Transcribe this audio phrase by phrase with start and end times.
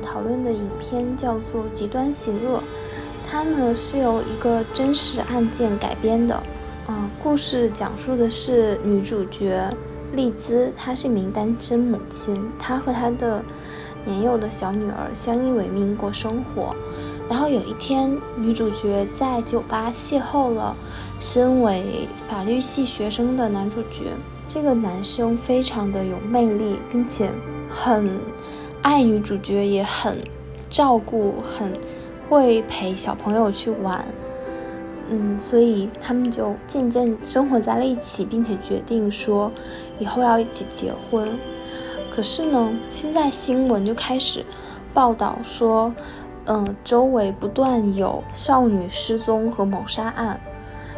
[0.00, 2.58] 讨论的影片叫做《极端邪恶》，
[3.26, 6.42] 它呢是由一个真实案件改编的。
[6.88, 9.68] 嗯，故事讲述的是女主角
[10.12, 13.42] 丽兹，她是一名单身母亲，她和她的
[14.04, 16.74] 年幼的小女儿相依为命过生活。
[17.28, 20.74] 然后有一天，女主角在酒吧邂逅了
[21.20, 24.12] 身为法律系学生的男主角。
[24.48, 27.30] 这个男生非常的有魅力，并且
[27.68, 28.18] 很
[28.88, 30.16] 爱女主角，也很
[30.70, 31.78] 照顾，很
[32.26, 34.02] 会陪小朋友去玩。
[35.10, 39.52] 嗯，所以他们就渐渐生活在了一起，并且决定说
[39.98, 41.38] 以后要一起结婚。
[42.10, 44.42] 可是呢，现在新闻就开始
[44.94, 45.94] 报道说，
[46.46, 50.40] 嗯，周围不断有少女失踪和谋杀案，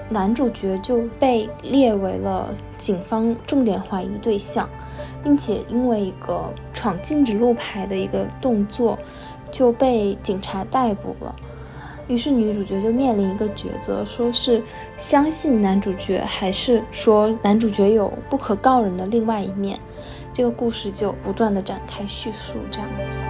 [0.08, 4.70] 男主角就被列为了警方重点怀疑对象，
[5.22, 8.98] 并且因为一个闯禁止路牌的一个动作，
[9.50, 11.34] 就被警察逮捕了。
[12.08, 14.62] 于是女主角就面临一个抉择，说是
[14.98, 19.78] 相信男主角，还是说男主角有不可告人的另外一面。
[20.32, 23.22] 这个故事就不断的展开叙述，这样子。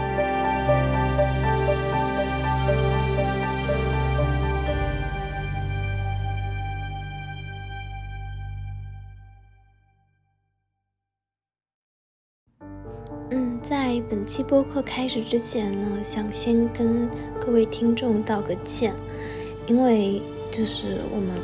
[13.90, 17.10] 在本期播客开始之前呢，想先跟
[17.40, 18.94] 各位听众道个歉，
[19.66, 21.34] 因为就是我们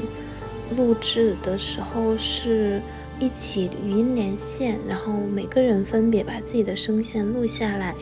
[0.77, 2.81] 录制的时候是
[3.19, 7.97] 一起语音连线，然后每个人分别把自己的声线录下来，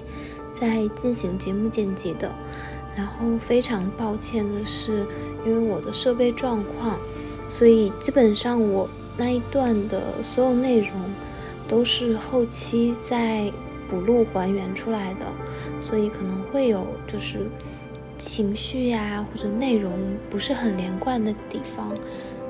[0.52, 2.30] 再进行节目剪辑的。
[2.94, 5.06] 然后非常抱歉的是，
[5.46, 6.98] 因为我的设备状况，
[7.48, 8.86] 所以基本上我
[9.16, 10.90] 那一段的所有内容
[11.66, 13.50] 都是后期在。
[13.94, 15.26] 补录还原出来的，
[15.78, 17.46] 所以可能会有就是
[18.18, 19.92] 情绪呀或者内容
[20.28, 21.96] 不是很连贯的地方，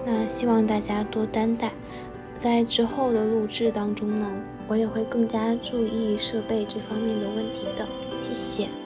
[0.06, 1.70] 那希望大家多担待。
[2.38, 4.26] 在之后的录制当中呢，
[4.66, 7.86] 我也会更加注意设备这方面的问题的，
[8.22, 8.83] 谢谢。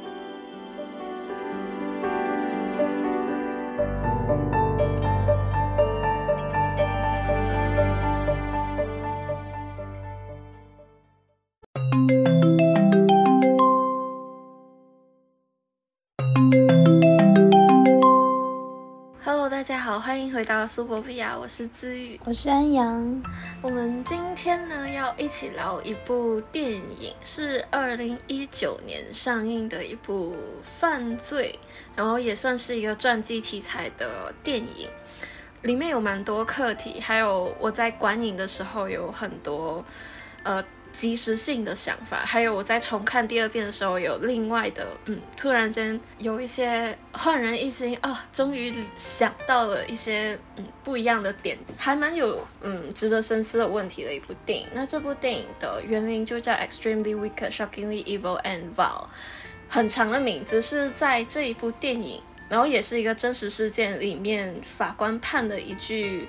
[20.39, 23.21] 回到苏博比亚，我是资宇，我是安阳。
[23.61, 31.59] 我们今天呢要一起聊一部电影，是二零一九年上映的一部犯罪，
[31.97, 34.89] 然后也算是一个传记题材的电影，
[35.63, 39.85] 里面有蛮多课题，还有我在观影的时候有很多
[40.45, 40.65] 呃。
[40.99, 54.67] 及时性的想法，还有我在重看第二遍的时候，有另外的，嗯，突然间有一些焕然一新啊，终于想到了一些嗯不一样的点，还蛮有嗯值得深思的问题的一部电影。
[54.75, 59.05] 那这部电影的原名就叫《Extremely Wicked, Shockingly Evil and Vile》，
[59.69, 66.27] 很长的名字是在这一部电影，然后也是一个真实事件里面法官判的一句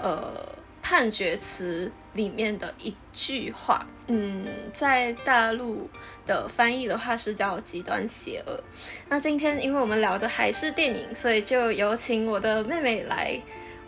[0.00, 3.86] 呃判决词里面的一句话。
[4.08, 5.88] 嗯，在大陆
[6.24, 8.58] 的翻译的话是叫极端邪恶。
[9.08, 13.38] 那今天因为我们聊的还是电影，所以就有请我的妹妹来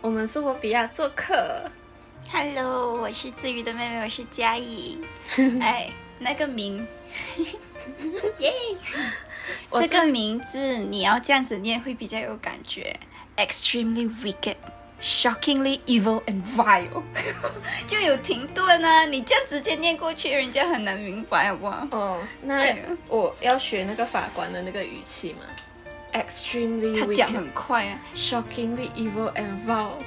[0.01, 1.69] 我们苏博比亚做客。
[2.31, 4.99] Hello，我是自愈的妹妹，我是嘉怡。
[5.61, 6.85] 哎，那个名，
[8.39, 8.53] 耶，
[9.73, 12.99] 这个名字你要这样子念会比较有感觉。
[13.37, 14.57] Extremely wicked。
[15.01, 17.03] Shockingly evil and vile，
[17.87, 19.05] 就有停顿啊！
[19.05, 21.87] 你这样直接念过去，人家很难明白，好不好？
[21.91, 22.75] 哦，那
[23.07, 25.39] 我要学那个法官的那个语气嘛
[26.11, 28.01] ？Extremely，他讲很快啊。
[28.13, 30.03] Shockingly evil and vile，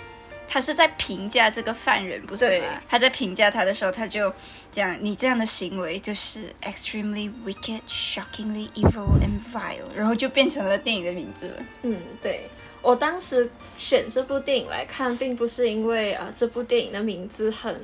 [0.52, 2.66] 他是在评价这个犯人，不是吗？
[2.86, 4.30] 他在评价他的时候，他就
[4.70, 11.64] 讲你这样的行为就是 extremely wicked, shockingly evil and vile，然后就变成了电影的名字了。
[11.81, 12.50] 嗯，对。
[12.82, 17.75] 我当时选这部电影来看，并不是因为啊这部电影的名字很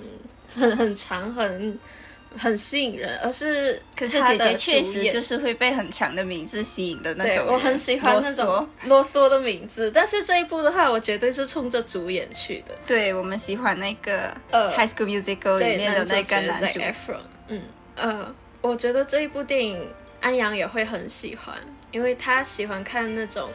[0.53, 1.79] 很很长，很
[2.37, 7.47] 很吸引人，而是可是姐姐确实就是会被很强的名字吸引的那种。
[7.47, 12.75] 我很喜欢那种啰嗦的名字，但是这一部的话，我绝对是冲着主演去的。
[12.87, 16.81] 对我们喜欢那个呃《High School Musical》里面的那个男主。
[17.49, 17.63] 嗯
[17.97, 19.89] 呃，我觉得这一部电影
[20.21, 21.55] 安阳也会很喜欢，
[21.91, 23.49] 因为他喜欢看那种。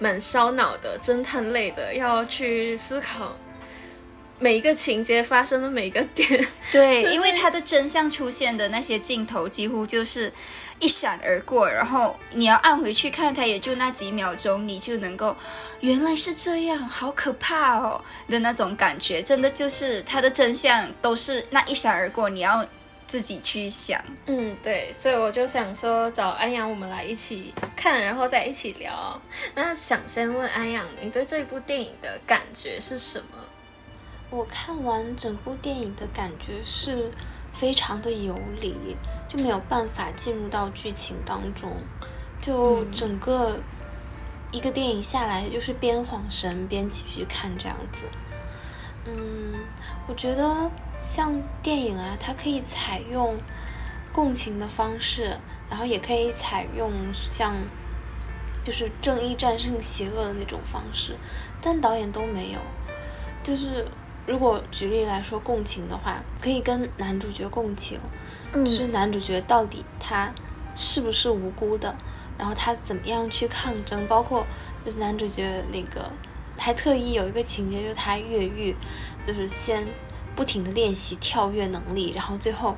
[0.00, 3.32] 蛮烧脑的侦探类的，要去思考
[4.38, 6.46] 每一个情节发生的每一个点。
[6.72, 10.32] 对，因为它的真相出现的那些镜头几乎就是
[10.80, 15.36] 一闪而过，然后你要按回去看，它也就那几秒钟，你就能够
[15.80, 22.66] 原来是这样，好可怕哦的那种感觉，真的就是它的真相都是那一闪而过，你要。
[23.06, 29.20] 自己去想，嗯，对，所以我就想说找安阳，我们来一起看，然后再一起聊。
[29.54, 33.36] 那想先问安阳，你对这部电影的感觉是什么？
[34.34, 37.12] 我看完整部电影的感觉是
[37.52, 38.96] 非常的游离，
[39.28, 41.70] 就没有办法进入到剧情当中，
[42.40, 43.60] 就整个
[44.50, 48.06] 一个电影下来就是边晃神边继续看这样子。
[49.06, 49.54] 嗯，
[50.08, 53.38] 我觉得像电影啊，它可以采用
[54.12, 55.38] 共情的方式，
[55.70, 57.54] 然后也可以采用像
[58.64, 61.14] 就是正义战胜邪恶的那种方式，
[61.60, 62.58] 但导演都没有。
[63.44, 63.86] 就是
[64.26, 67.98] 如果举例来说，共情的话，可以跟男主角共情，
[68.52, 70.32] 就是男主角到底他
[70.74, 71.94] 是不是无辜的，
[72.38, 74.46] 然后他怎么样去抗争，包括
[74.84, 76.10] 就是男主角那个。
[76.56, 78.76] 还特意有一个情节，就是他越狱，
[79.26, 79.84] 就是先
[80.36, 82.76] 不停的练习跳跃能力，然后最后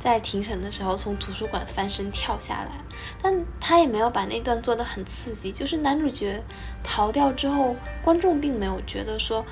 [0.00, 2.72] 在庭审的时候从图书馆翻身跳下来。
[3.22, 6.42] 但他也没有把那段做得很刺激，就是男主角
[6.82, 9.46] 逃掉之后，观众并没有觉得说，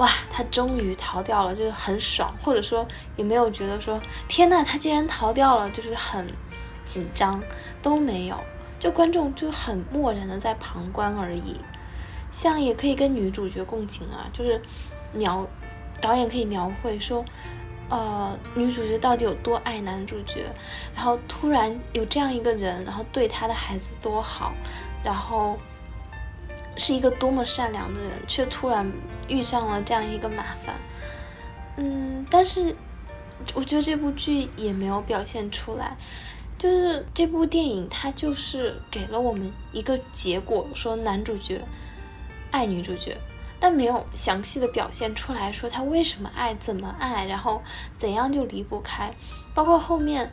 [0.00, 6.26] 哇，他终于逃掉了，就是很爽，或者说也没有觉得说，天呐，他竟然逃掉了，就是很
[6.86, 7.42] 紧张，
[7.82, 8.40] 都没有，
[8.78, 11.60] 就观众就很漠然的在旁观而已。
[12.30, 14.58] 像也可以跟女主角共情啊，就是
[15.12, 15.46] 描
[16.00, 17.22] 导演可以描绘说，
[17.90, 20.46] 呃，女主角到底有多爱男主角，
[20.94, 24.52] 然后突然有这样一个人，然后对他的孩子多好，
[25.04, 25.58] 然后
[26.80, 28.90] 是一个多么善良的人，却突然
[29.28, 30.74] 遇上了这样一个麻烦。
[31.76, 32.74] 嗯，但是
[33.54, 35.94] 我觉得这部剧也没有表现出来，
[36.58, 41.60] 就是这部电影它就是给了我们一个结果，说男主角。
[42.52, 43.16] 爱女主角，
[43.60, 47.62] 但没有详细的表现出来说他为什么爱，怎么爱，然后
[47.96, 49.14] 怎样就离不开。
[49.54, 50.32] 包括后面，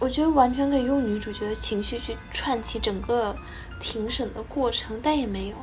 [0.00, 3.36] 我觉得完全可以用女主角的情绪去串起整个
[3.84, 5.56] 庭审的过程，但也没有。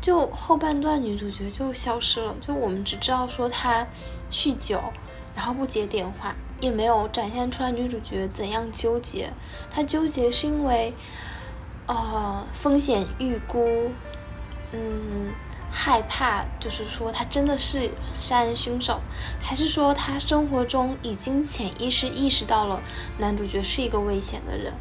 [0.00, 3.86] 就后半段女主角就消失了，就我们只知道说她
[4.30, 4.78] 酗酒，
[5.34, 9.32] 然后不接电话，也没有展现出来女主角怎样纠结。
[9.70, 10.92] 她纠结是因为，
[11.86, 13.90] 呃，风险预估。
[14.72, 15.32] 嗯，
[15.70, 19.00] 害怕就是说他真的是杀人凶手，
[19.40, 22.82] 还是说他生活中已经潜意识意识到了
[23.18, 24.72] 男主角是一个危险的人，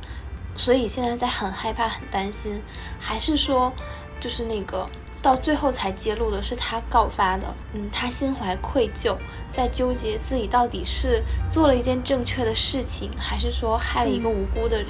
[0.56, 2.62] 所以现在在很害怕、很担心，
[3.00, 3.72] 还是说
[4.20, 4.88] 就是那个
[5.22, 7.54] 到最后才揭露的是他告发的？
[7.74, 9.18] 嗯，他心怀愧疚，
[9.52, 14.90] 在纠结自己到底是做了一件正确的事情，还是说害了一个无辜的人？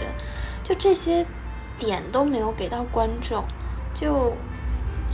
[0.64, 1.26] 就这些
[1.78, 3.44] 点都没有给到观众，
[3.94, 4.34] 就。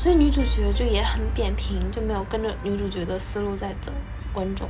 [0.01, 3.91] 所以女主角就也很扁平，就没有跟着女主角的思路在走。
[4.31, 4.69] 观众，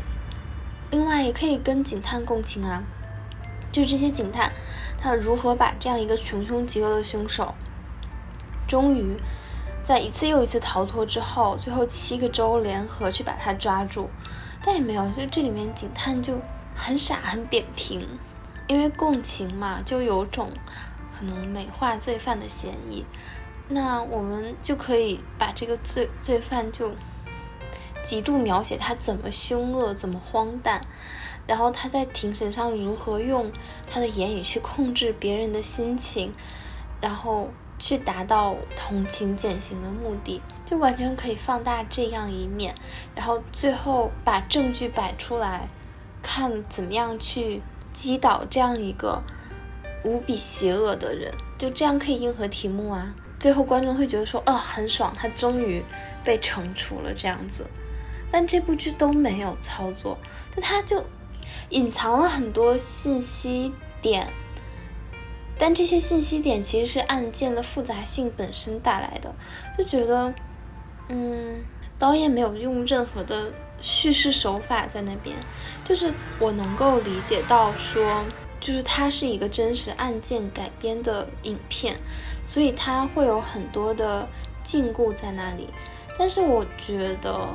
[0.90, 2.82] 另外也可以跟警探共情啊，
[3.72, 4.52] 就是这些警探，
[4.98, 7.54] 他如何把这样一个穷凶极恶的凶手，
[8.68, 9.16] 终于
[9.84, 14.10] 在一次又一次逃脱之后，最后七个州联合去把他抓住，
[14.64, 16.40] 但也没有，就这里面警探就
[16.76, 18.08] 很傻很扁平，
[18.68, 20.52] 因为共情嘛，就有种
[21.18, 23.06] 可能美化罪犯的嫌疑。
[23.68, 26.92] 那我们就可以把这个罪罪犯就
[28.10, 30.82] 极度描写他怎么凶恶，怎么荒诞，
[31.46, 33.52] 然后他在庭审上如何用
[33.88, 36.32] 他的言语去控制别人的心情，
[37.00, 42.74] 然后去达到同情减刑的目的，就完全可以放大这样一面，
[43.14, 45.70] 然后最后把证据摆出来，
[46.24, 47.62] 看怎么样去
[47.94, 49.22] 击倒这样一个
[50.04, 53.14] 无比邪恶的人，就这样可以应和题目啊。
[53.40, 55.84] 最后观众会觉得说，哦，很爽，他终于
[56.24, 57.68] 被惩处了这样子。
[58.32, 60.18] 但这部剧都没有操作，
[60.56, 61.04] 就它就
[61.70, 64.32] 隐藏了很多信息点。
[65.58, 69.34] 但这些信息点其实是案件的复杂性本身带来的，
[69.78, 70.34] 就觉得，
[71.10, 71.64] 嗯，
[71.98, 75.36] 导演没有用任何的叙事手法在那边，
[75.84, 78.24] 就是我能够理解到说。
[78.62, 81.96] 就是它是一个真实案件改编的影片，
[82.44, 84.28] 所以它会有很多的
[84.66, 85.70] 禁锢在那里。
[86.18, 87.48] 但是我觉得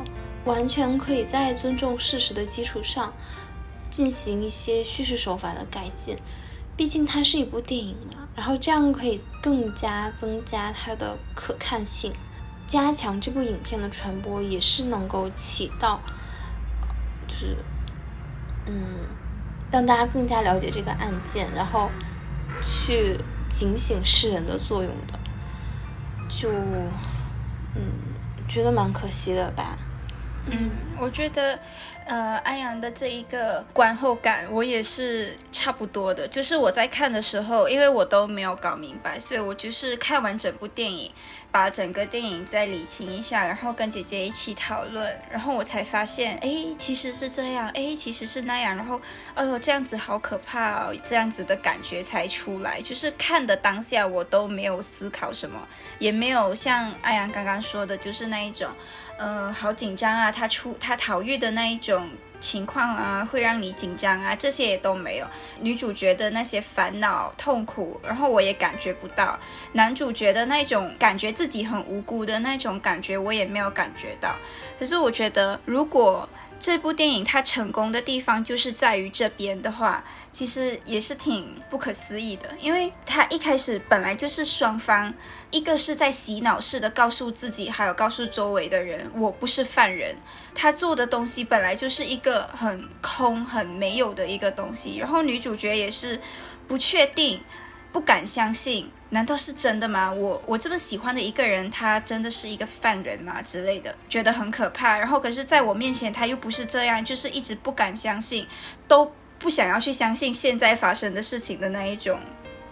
[0.44, 3.12] 完全可以在尊重事实的基础上
[3.90, 6.18] 进行一些叙事手法的改进。
[6.76, 12.12] 毕竟它是一部电影嘛，然后这样可以更加增加它的可看性。
[12.66, 16.00] 加强这部影片的传播，也是能够起到，
[17.28, 17.56] 就是
[18.66, 19.06] 嗯，
[19.70, 21.90] 让大家更加了解这个案件，然后
[22.64, 25.18] 去警醒世人的作用的。
[26.28, 26.50] 就
[27.76, 27.82] 嗯，
[28.48, 29.78] 觉得蛮可惜的吧。
[30.46, 30.70] 嗯，
[31.00, 31.58] 我觉得，
[32.04, 36.28] 呃，安阳的这一个观后感，我也是差不多的。
[36.28, 41.10] 就是我在看的时候，因为我都没有搞明白，所以我就是看完整部电影，
[41.50, 49.00] 把整个电影再理清一下，然后跟姐姐一起讨论，然后我才发现，哎，其实是这样，哎，其实是那样，然后，
[49.34, 52.82] 哎呦，这样子好可怕哦，这样子的感觉才出来。
[52.82, 55.66] 就是看的当下，我都没有思考什么，
[55.98, 58.68] 也没有像安阳刚刚说的，就是那一种。
[59.16, 60.32] 呃，好紧张啊！
[60.32, 65.26] 他出他逃狱的那一种情况啊，会让你紧张啊，这些也都没有。
[65.60, 69.38] 女主角的那些烦恼、痛苦，然后我也感觉不到。
[69.72, 74.34] 男主角的那种感觉自己很无辜的那种感觉，我也没有感觉到。
[74.78, 85.12] 可是我觉得，如果这部电影它成功的地方就是在于这边的话，其实也是挺不可思议的，因为它一开始本来就是双方，
[85.50, 90.16] 一个是在洗脑式的告诉自己，还有告诉周围的人，我不是犯人。
[90.54, 96.18] 他做的东西本来就是一个很空、很没有的一个东西，然后女主角也是
[96.66, 97.40] 不确定。
[97.94, 100.10] 不敢相信，难道是真的吗？
[100.10, 103.40] 我我这么喜欢的一个人，他真的是一个犯人吗？
[103.40, 104.98] 之类的，觉得很可怕。
[104.98, 108.48] 然后，可是在我面前，他又不是这样，就是一直不敢相信，
[108.88, 112.18] 都不想要去相信现在发生的事情的那一种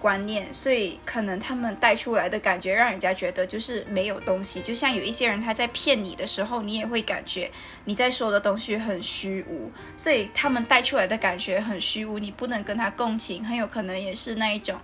[0.01, 0.53] 观念。
[0.53, 4.61] 所以，可能他们带出来的感觉，让人家觉得就是没有东西。
[4.61, 7.49] 就像有一些人他在骗你的时候，你也会感觉
[7.85, 9.71] 你在说的东西很虚无。
[9.97, 14.77] 所以，他们带出来的感觉很虚无，你不能跟他共情，很有可能也是那一种。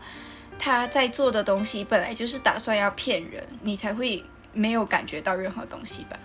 [0.58, 6.18] 他在做的东西本来就是打算要骗人，你才会没有感觉到任何东西吧？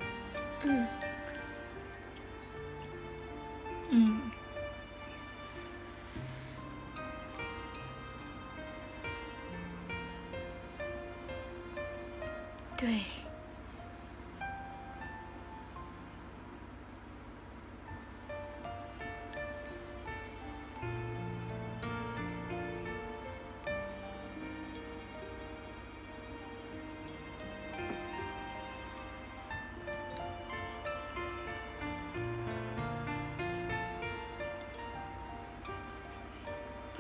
[0.64, 0.88] 嗯，
[3.90, 4.22] 嗯，
[12.76, 13.13] 对。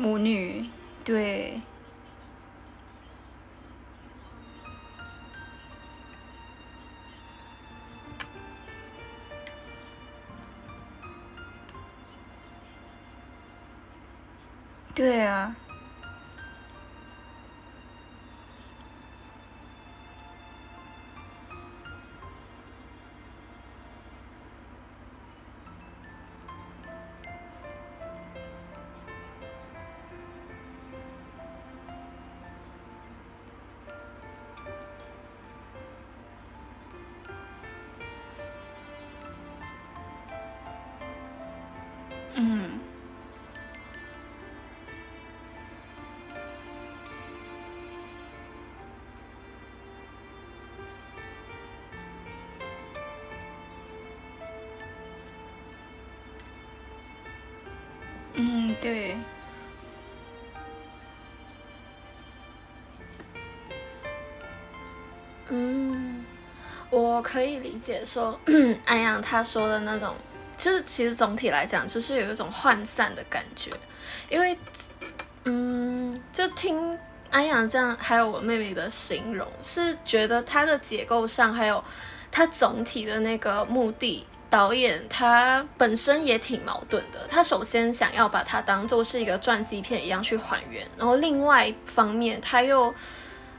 [0.03, 0.65] 母女，
[1.05, 1.61] 对，
[14.93, 15.55] 对啊。
[58.45, 59.15] 嗯，对，
[65.47, 66.25] 嗯，
[66.89, 68.37] 我可以理解说，
[68.83, 70.13] 安阳他说的那种。
[70.55, 73.71] 就是其实总体来讲，就是有一种涣散的感觉，
[74.29, 74.55] 因为，
[75.45, 76.97] 嗯，就听
[77.31, 81.83] 安阳这样，还有我妹妹的形容，是觉得它的结构上，还有
[82.31, 87.25] 它总体的那个目的，导演他本身也挺矛盾的。
[87.27, 92.93] 他首先想要把它当做是一个传记片一样去还原，然后另外一方面他又。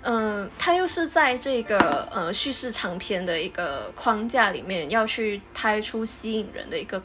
[0.07, 7.03] 嗯，他又是在这个呃叙事长篇的一个框架里面要去拍出吸引人的一个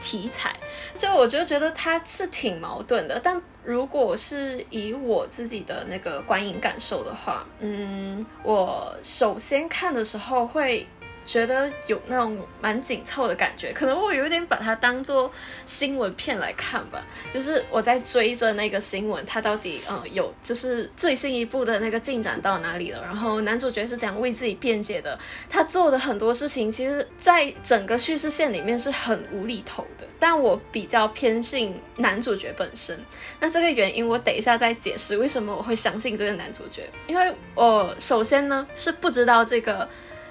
[0.00, 0.56] 题材，
[0.96, 3.20] 就我就觉得他是挺矛盾的。
[3.22, 10.88] 但如果是以我自己的那个观影感受的话，嗯，我首先看的时候会。
[11.24, 15.30] 觉得有那种蛮紧凑的感觉，可能我有点把它当做
[15.64, 17.04] 新闻片来看吧。
[17.32, 23.00] 就是我在追着那个新闻，它到底嗯有就是最新一步的那个进展到哪里了？
[23.02, 25.16] 然后男主角是怎样为自己辩解的？
[25.48, 30.06] 他做的很多事情，其实在整个叙事线里面是很无厘头的。
[30.18, 32.98] 但我比较偏信男主角本身。
[33.38, 36.88] 那这个原因我等一下再解释为什么我会相信这个男主角。
[37.06, 39.88] 因为我首先呢是不知道这个。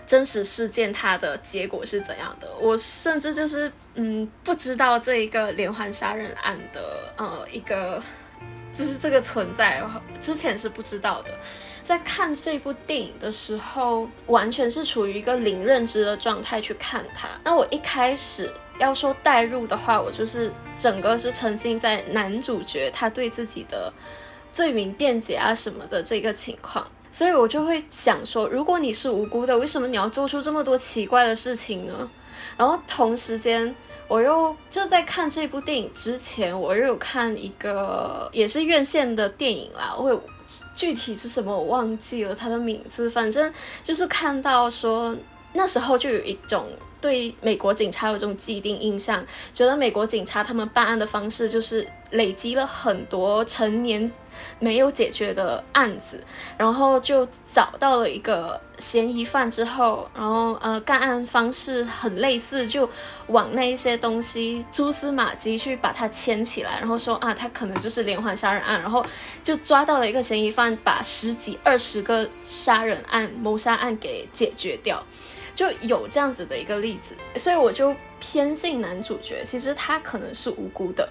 [0.10, 2.48] 真实事件它的结果是怎样的。
[2.60, 8.02] 我甚至就是嗯不知道这一个连环杀人案的呃一个
[8.74, 9.84] 就是这个存在，
[10.20, 11.32] 之前是不知道的。
[11.84, 17.30] 在看这部电影的时候，完全是处于一个零认知的状态去看它。
[17.44, 23.94] 那我一开始要说代入的话，我就是整个是沉浸在男主角他对自己的
[24.52, 32.10] 罪名辩解啊什么的这个情况，所以我就会想说，如果你是无辜的，为什么你要做出这么多奇怪的事情呢？
[32.58, 33.76] 然后同时间，
[34.08, 40.22] 我又就在看这部电影之前，我又有看一个也是院线的电影啦，我。
[40.74, 45.16] 具体是什么我忘记了它的名字，反正就是看到说
[45.54, 46.68] 那时候就有一种
[47.02, 54.12] 对美国警察有这种既定印象，觉得美国警察他们办案的方式就是累积了很多成年。
[54.58, 56.24] 没有解决的案子，
[56.58, 62.90] 然后就找到了一个嫌疑犯之后，然后呃，干案方式很类似，就
[63.28, 69.06] 往那一些东西蛛丝马迹去把它牵起来，然后说啊，他可能就是连环杀人案，然后
[69.44, 75.04] 就抓到了一个嫌疑犯，把十几二十个杀人案、谋杀案给解决掉，
[75.60, 81.10] 就有这样子的一个例子，所以我就偏信男主角，其实他可能是无辜的。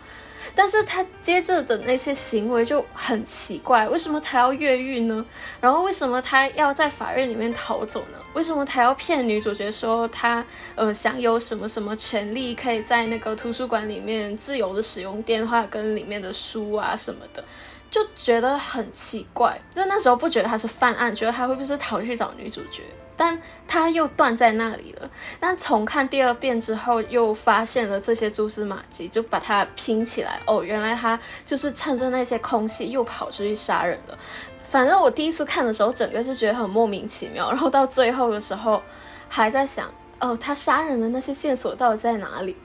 [0.55, 5.23] 但是他接着的那些行为就很奇怪，为什么他要越狱呢？
[5.61, 8.19] 然后为什么他要在法院里面逃走呢？
[8.33, 10.43] 为什么他要骗女主角说他
[10.77, 17.45] 呃享有什么什么权利，可以在那个图书馆里面自由的使用电话跟里面的书啊什么的？
[17.91, 22.83] 就觉得很奇怪，就那时候不觉得他是犯案，觉得他会不会是逃去找女主角？
[23.19, 25.11] 但他又断在那里了。
[25.39, 30.41] 但从看第二遍之后，又发现了这些蛛丝马迹，就把它拼起来。
[30.47, 34.17] 哦，原来他就是趁着那些空隙又跑出去杀人了。
[34.63, 37.51] 反正我第一次看的时候，整个是觉得很莫名其妙。
[37.51, 38.81] 然后到最后的时候，
[39.29, 42.57] 还在想，哦，他杀人的那些线索到底在哪里？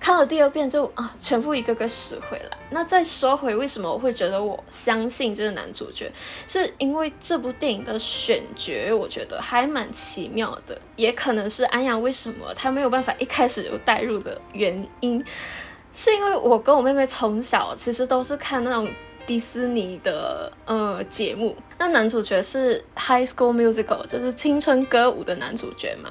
[0.00, 2.56] 看了第二遍就啊，全部一个个死回来。
[2.70, 6.10] 那再说回为什么我会觉得我相信这个男主角，
[6.46, 10.78] 是因为这部电影的选角，我觉得还蛮奇妙的。
[10.96, 15.24] 也可能是安阳为什么他没有办法一开始就带入的原因，
[15.92, 18.88] 是因为我跟我妹妹从小其实都是看那种。
[19.28, 26.10] 迪士尼的呃节目，那男主角是 High School Musical，就是青春歌舞的男主角嘛。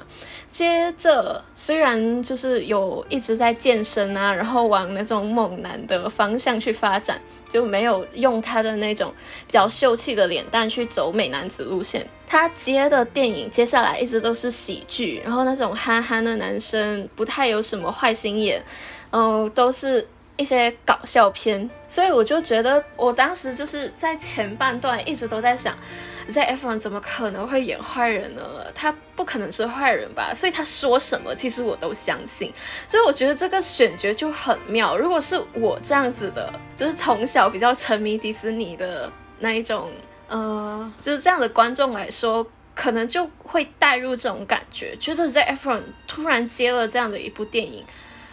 [0.52, 9.12] 接着虽然就是有一直在健身啊，然后往那种猛男的方向去发展，就没有用他的那种
[9.48, 12.08] 比较秀气的脸蛋去走美男子路线。
[12.24, 18.64] 他接的电影接下来一直都是喜剧，然后那种憨憨的男生不太有什么坏心眼，
[19.10, 20.06] 嗯，都是。
[20.38, 25.76] 一些搞笑片，所以我就觉得，我当时就是在前半段一直都在想
[26.28, 28.42] ，Z Efron 怎么可能会演坏人呢？
[28.72, 30.32] 他不可能是坏人吧？
[30.32, 32.54] 所以他说什么，其实我都相信。
[32.86, 34.96] 所以我觉得这个选角就很妙。
[34.96, 39.90] 如果是我这样子的，就是从小比较沉迷迪士尼的那一种，
[40.28, 42.46] 呃，就是这样的观众来说，
[42.76, 47.84] 可能就会带入这种感觉，觉得 Z Efron 突然接了这样的一部电影。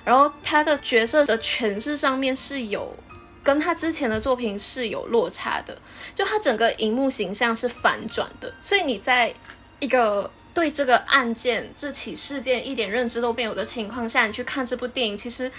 [0.05, 2.95] 然后他的角色的诠释上面是有
[3.43, 5.75] 跟他之前的作品是有落差的，
[6.13, 9.33] 就他整个荧幕形象是反转的，所以你在
[9.79, 15.51] 一个对这个案件这起事件一点认知都没有的情况下，你去看这部电影，其实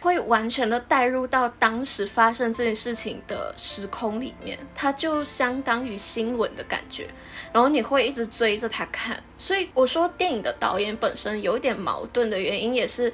[0.00, 7.08] 会完全的带入到当时发生这件事情的时空里面，它就相当于新闻的感觉，
[7.52, 13.12] 然后你会一直追着他看，所以我说电影的导演本身有一点矛盾的原因也是。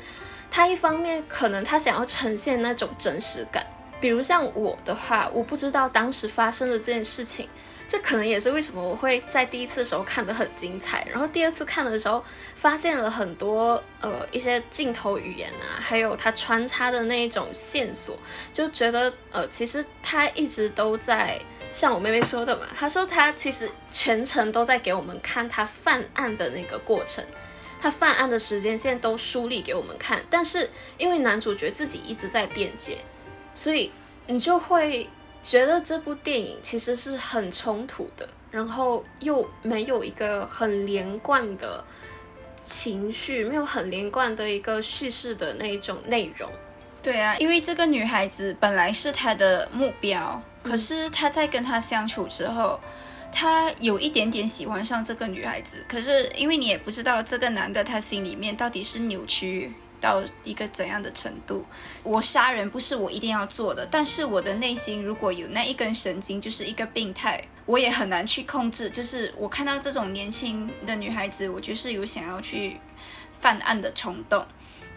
[0.51, 3.65] 他一方面可能他想要呈现那种真实感，
[4.01, 7.49] 比如像我的话，我不知道当时发生的这件事情，
[7.89, 12.25] 这可能也是为什么我会在第一次的时候看得很精彩，然后第二次看的时候
[12.57, 18.19] 发现了很多呃一些镜头语言啊，还有他穿插的那一种线索，
[18.53, 27.25] 就觉得呃其实他一直都在像我妹妹说的嘛，她说他其实全程都在给我们看他犯案的那个过程。
[27.81, 32.99] 他犯案的时间线都梳理给我们看，但是因为男主角自己一直在辩解，
[33.55, 33.91] 所以
[34.27, 35.09] 你就会
[35.43, 41.83] 觉得这部电影其实是很冲突的，然后又没有一个很连贯的
[42.65, 46.51] 情绪，没有很连贯的一个叙事的那一种内容。
[47.03, 52.79] 对啊，因为这个女孩子本来是他的目标，可是他在跟他相处之后。
[53.33, 61.65] 他有一点点喜欢上这个女孩子，可是因为你也不知道这个男的他心里面到底是扭曲到一个怎样的程度。
[62.03, 68.91] 我杀人不是我一定要做的，但是我的内心如果有那一根神经，就是一个病态，我也很难去控制。
[68.91, 72.79] 就是我看到这种年轻的女孩子，我就是有想要去
[73.33, 74.45] 犯案的冲动。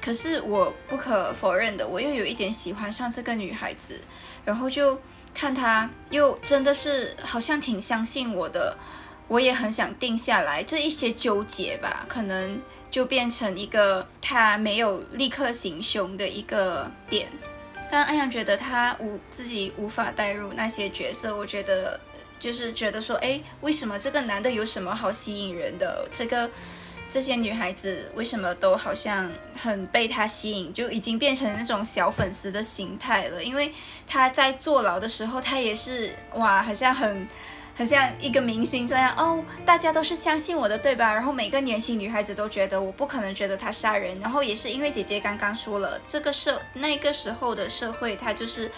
[0.01, 4.01] 可是我不可否认的，我又有一点喜欢上这个女孩子，
[4.43, 4.99] 然后就
[5.33, 8.77] 看他又真的是好像挺相信我的，
[9.27, 10.63] 我也很想定下来。
[10.63, 17.27] 这一些纠结吧，可能就变成一个他没有立刻行凶的一个点。
[17.91, 21.99] 但安阳觉得他无自己无法带入那些角色，我觉得
[22.39, 26.07] 就是觉得说，哎，为什么这个男的有什么好吸引人的？
[26.11, 26.49] 这个。
[27.13, 33.43] 这些女孩子为什么都好像很被他吸引，就已经变成那种小粉丝的心态了？
[33.43, 33.71] 因为
[34.07, 37.27] 他在坐牢的时候，他也是哇，好像很，
[37.75, 41.13] 很像一个明星这样哦，大家都是相信我的，对吧？
[41.13, 48.71] 然后每个年轻女孩子都觉得我不可能觉得他杀人，然后也是因为姐姐刚刚说了，这个社那个时候的社会，他就是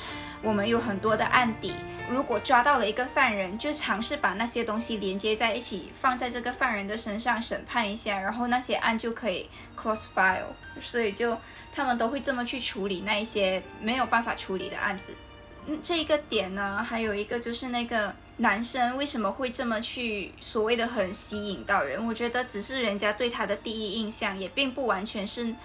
[0.46, 1.74] 我们有很多的案底。
[2.08, 10.54] 如果抓到了一个犯人，就尝试把那些东西连接在一起，放在这个犯人的身上审判一下，然后那些案就可以 close file。
[10.80, 11.36] 所以就
[11.74, 15.18] 他们都会这么去处理那一些没有办法处理的案子。
[15.66, 22.06] 嗯，这一个点呢，还有一个就是那个男生为什么会这么去所谓的很吸引到人？
[22.06, 25.56] 我觉得只是人家对他的第一印象，也并不完全是。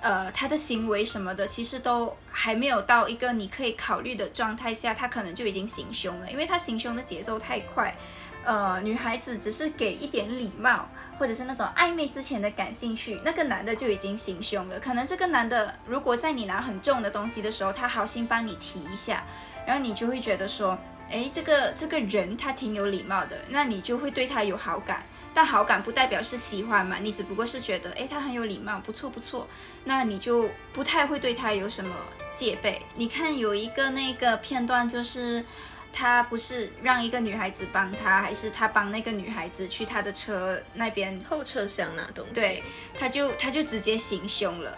[0.00, 7.94] 呃，他的行为什么的，其实都还没有到一个你可以考虑的状态下，他可能就已经行凶了，因为他行凶的节奏太快。
[8.42, 14.80] 呃，女孩子只是给一点礼貌，或者是那种暧昧之前的感兴趣，那个男的就已经行凶了。
[14.80, 19.22] 可能这个男的如果在你拿很重的东西的时候，他好心帮你提一下，
[19.66, 20.78] 然后你就会觉得说，
[21.10, 25.04] 哎，这个这个人他挺有礼貌的，那你就会对他有好感。
[25.32, 29.46] 但好感不代表是喜欢嘛，你只不过是觉得，哎，他很有礼貌，不错不错，
[29.84, 31.94] 那你就不太会对他有什么
[32.32, 32.82] 戒备。
[32.96, 35.44] 你看有一个那个片段，就是
[35.92, 42.62] 他不是让一个女孩子帮他，还是他帮那个女孩子去他的车那边后车厢拿东西，对，
[42.98, 44.76] 他就他就直接行凶了。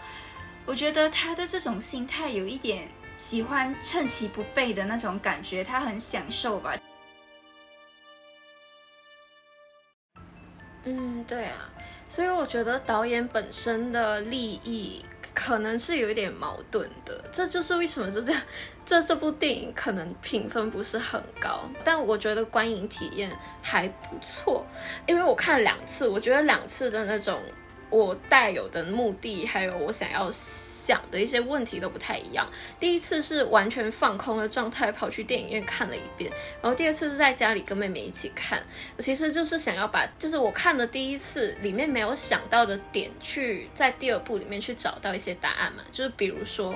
[0.66, 6.74] 我觉得他的这种心态有一点喜欢趁其不备的那种感觉，他很享受吧。
[10.84, 11.70] 嗯，对啊，
[12.08, 18.42] 所以我觉得导演本身的利益可能是有一点矛盾的，这就是为什么是这样，
[18.84, 23.30] 这这部电影可能评分不是很高，但我觉得观影体验
[23.62, 24.66] 还不错，
[25.06, 27.40] 因为我看了两次，我觉得两次的那种。
[27.92, 32.50] 我带有的目的，还有我想要想的一些问题都不太一样。
[32.80, 38.62] 第一次是完全放空的状态，跑去电影院看了一遍，然后第二次是在家里跟妹妹一起看。
[38.98, 45.82] 其实就是想要把，就是我看的第一次里面没有想到的点，去在第二部里面去找到一些答案嘛。
[45.92, 46.74] 就是比如说，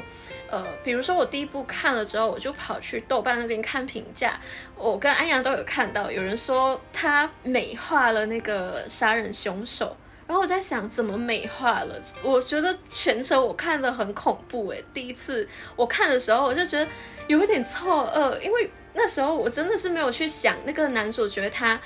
[0.50, 4.38] 呃，比如说我第一部看了之后，我就跑去豆瓣那边看评价，
[4.76, 9.96] 我跟安阳都有看到，有人说他美化了那个杀人凶手。
[10.26, 16.90] 然后我在想怎么美化了，我觉得全程我看的很恐怖诶，第一次我看的时候，我就觉得
[17.28, 21.80] 有一点错愕，因为那时候我真的是没有去想那个男主角他，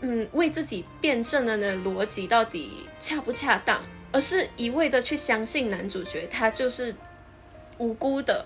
[0.00, 3.80] 嗯，为自己辩证的那逻辑到底恰不恰当，
[4.12, 6.94] 而是一味的去相信男主角他就是
[7.78, 8.44] 无辜的。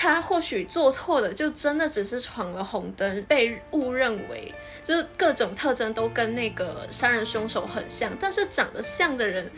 [0.00, 4.50] 他或许做错的，就真的只是闯了红灯，被误认为
[4.82, 9.52] 就是各种特征都跟那个杀人凶手很像，但是长得像的人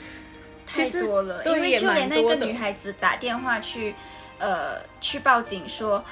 [0.66, 3.94] 太多了，因为就连那个女孩子打电话去，
[4.38, 6.05] 呃，去报警说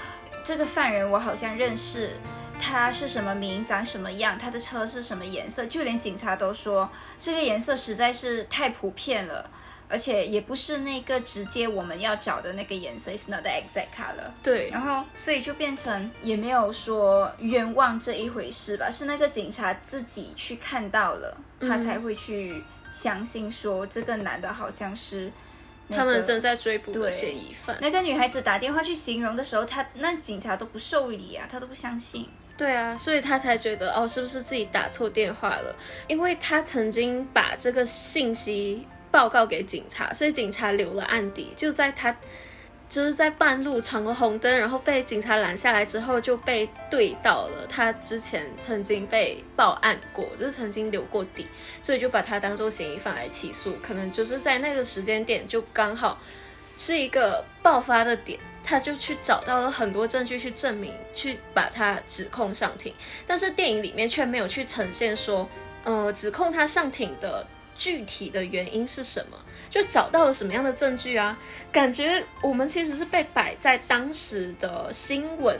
[0.45, 2.11] 这个犯人我好像认识，
[2.57, 6.89] 他是什么名，长什么样，他的车是什么颜色，就连警察都说
[7.19, 9.51] 这个颜色实在是太普遍了。
[9.91, 14.31] 而且也不是那个直接我们要找的那个颜色，is not the exact color。
[14.41, 25.33] 对，然后所以就变成也没有说冤枉这一回事吧，是那个警察自己去看到了，他才会去相信说这个男的好像是
[25.89, 27.77] 他们正在追捕的嫌疑犯。
[27.81, 32.29] 那个女孩子打电话去形容的时候，他那警察都不受理啊，他都不相信。
[32.57, 35.75] 对啊，所以他才觉得哦，是不是自己打错电话了？
[36.07, 38.87] 因为他曾经把这个信息。
[39.11, 41.53] 报告给警察，所以警察留了案底。
[41.57, 42.17] 就在他
[42.89, 51.47] 就是在半路闯了红灯，然后被警察拦下来之后，就被对到了他之前曾经被报案过，就是曾经留过底，
[51.81, 53.77] 所以就把他当做嫌疑犯来起诉。
[53.81, 56.19] 可能就是在那个时间点，就刚好
[56.77, 62.93] 是一个爆发的点，他就去找到了很多证据去证明，去把他指控上庭。
[63.25, 65.49] 但是电影里面却没有去呈现说，
[65.85, 67.47] 呃，指控他上庭的。
[67.81, 69.39] 具体的原因是什么，
[69.71, 71.37] 就找到了什么样的证据啊？
[71.73, 75.59] 感觉我们其实是被摆在当时的新闻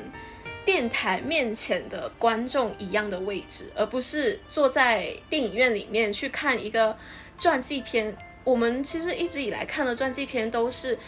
[0.67, 6.95] 电台面前的观众一样的位置，而不是坐在电影院里面去看一个
[7.39, 8.15] 传记片。
[8.45, 10.99] 我们其实一直以来看的传记片都是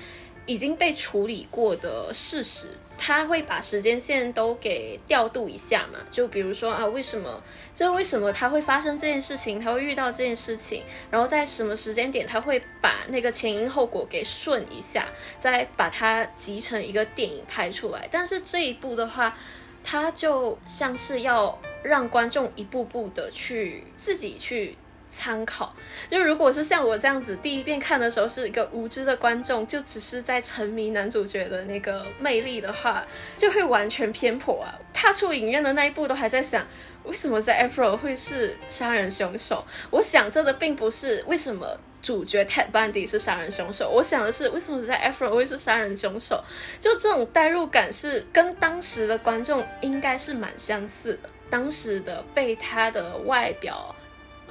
[0.46, 2.68] 已经被处理过的事实。
[3.04, 5.98] 他会把时间线都给调度一下嘛？
[6.08, 7.42] 就比如说啊，为什么？
[7.74, 9.58] 就为什么他会发生这件事情？
[9.58, 10.84] 他会遇到这件事情？
[11.10, 15.08] 然后在什么时间点，他会把那个前因后果给顺一下，
[15.40, 18.06] 再把它集成一个电影拍出来。
[18.08, 19.36] 但是这一步的话，
[19.82, 24.76] 他就像是要让观众一步步的去自己去。
[25.12, 25.76] 参考，
[26.10, 33.04] 就如果是像我这样子，第一遍看的时候是一个无知的观众，就只是在沉迷男主角的那个魅力的话，
[33.36, 34.72] 就会完全偏颇啊！
[34.94, 36.66] 踏出影院的那一步，都还在想，
[37.04, 39.62] 为什么在 Afro 会是杀人凶手？
[39.90, 46.42] 我想这的并不是为什么主角 Ted Bundy 是杀人凶手，我想的是为什么在 Afro 会是杀人凶手？
[46.80, 53.94] 就这种代入感是跟当时的观众应该是蛮相似的，当时的被他的外表。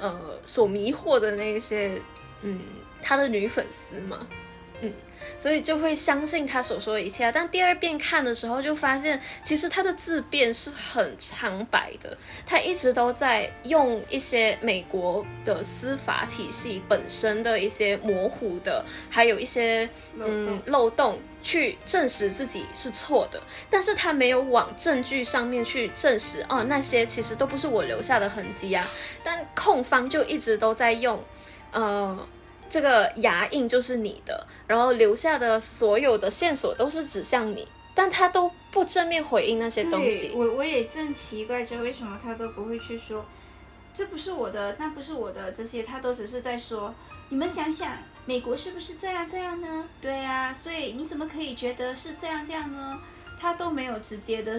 [0.02, 2.02] 呃，所迷惑的那些，
[2.42, 2.60] 嗯，
[3.00, 4.26] 他的女粉丝嘛，
[5.42, 7.32] 所以就会相信他所说的一切。
[7.32, 21.18] 但第二遍看的时候，就发现其实他的自辩是很苍白的，他一直都在用一些美国的司法体系本身的一些模糊的，还有一些嗯漏洞。
[21.44, 28.88] 去证实自己是错的，但是他没有往证据上面去证实，哦，那些其实都不是我留下的痕迹啊。
[29.24, 31.20] 但控方就一直都在用，
[31.72, 32.28] 呃，
[32.72, 40.32] 这个牙印就是你的，然后留下的所有的线索都是指向你，但他都不正面回应那些东西。
[40.34, 43.26] 我我也正奇怪，就为什么他都不会去说，
[43.92, 46.94] 这不是我的，那不是我的，这些他都只是在说，
[47.28, 47.92] 你们想想。
[48.24, 49.84] 美国是不是这样这样呢？
[50.00, 52.98] 对呀，所以你怎么可以觉得是这样这样呢？
[53.42, 54.56] 他都没有直接的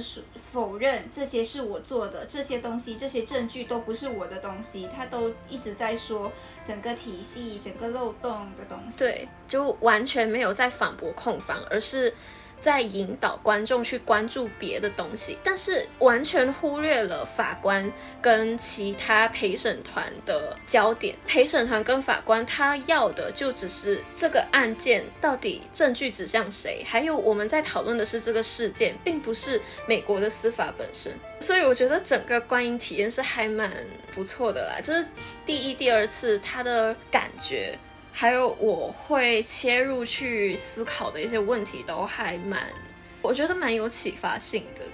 [0.51, 6.29] 否认这些是我做的，这些东西、这些证据都不是我的东西，他都一直在说
[6.61, 8.99] 整个体系、整个漏洞的东西。
[8.99, 12.13] 对，就完全没有在反驳控方，而是。
[12.63, 21.13] 在引导观众去关注别的东西，但是完全忽略了法官跟其他陪审团的焦点。
[21.27, 31.11] 陪审团跟法官他要的就只是这个案件到底证据指向谁，还有我们在讨论的是这个事件，并不是美国的司法本身。
[31.41, 33.69] 所以我觉得整个观影体验是还蛮
[34.15, 35.05] 不错的啦，就是
[35.45, 37.77] 第一、第二次他的感觉。
[38.15, 42.69] 还有我会切入去思考的一些问题，都还蛮，
[43.23, 44.85] 我觉得蛮有启发性的。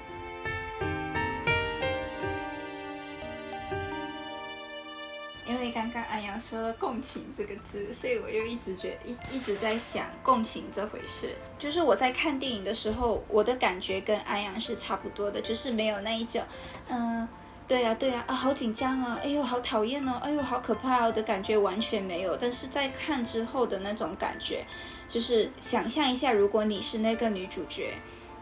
[5.46, 11.36] 因为刚刚安阳说了“共情”这个字，所以我就一直觉一一直在想共情这回事。
[11.60, 16.42] 就是我在看电影的时候，我的感觉跟安阳是差不多的，就是没有那一种，
[16.88, 17.28] 嗯。
[17.70, 19.20] 对呀，对呀，啊，好紧张啊！
[19.24, 20.14] 哎呦，好讨厌哦！
[20.24, 21.12] 哎呦，好可怕哦！
[21.12, 22.36] 的感觉完全没有。
[22.36, 24.66] 但是在看之后的那种感觉，
[25.08, 27.94] 就是想象一下，如果你是那个女主角，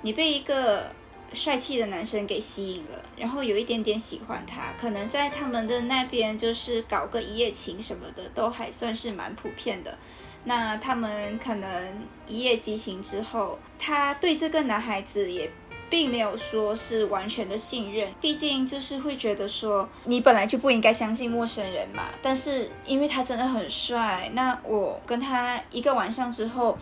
[0.01, 0.89] 你被一个
[1.33, 9.97] 帅气的男生给吸引了，然后有一点点喜欢他，可能在他们的那边就是搞个一夜情什么的，都还算是蛮普遍的。
[10.45, 15.51] 那他们可能一夜激情之后，他对这个男孩子也。
[15.89, 22.09] 并没有说是完全的信任，毕竟就是会觉得说你本来就不应该相信陌生人嘛。
[22.21, 26.77] 但是因为他真的很帅，那我跟他一个晚上之后，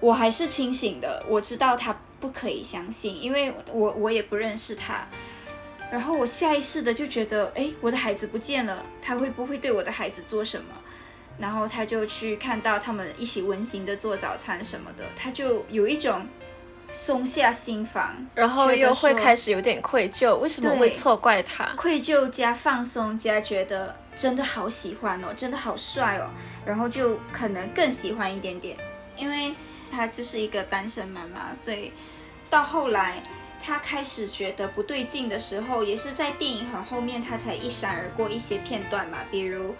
[0.00, 5.06] 我还是清醒的，我知道他不可以相信，因为我我也不认识他。
[5.92, 10.74] 然后我下意识的就觉得，哎，我的孩子不见了，他会不会对我的孩子做什么？
[11.38, 16.26] 然后他就去看到他们一起温馨的做早餐什么的，他就有一种。
[16.92, 21.64] 松下心房，然后又会开始有点愧疚，为什么会错怪他？
[21.76, 26.30] 愧疚加放松加觉得真的好喜欢哦，真的好帅哦，
[26.66, 28.76] 然后就可能更喜欢一点点，
[29.16, 29.54] 因为
[29.90, 31.92] 他就是一个单身妈妈，所以
[32.48, 33.22] 到后来
[33.62, 39.74] 他开始觉得不对劲的时候，也是在电影很后面他才一闪而过一些片段嘛，比如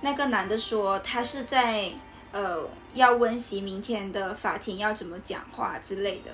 [0.00, 1.90] 那个男的说他是在。
[2.34, 6.30] 呃，要温习明天的法庭要怎么讲话之类的，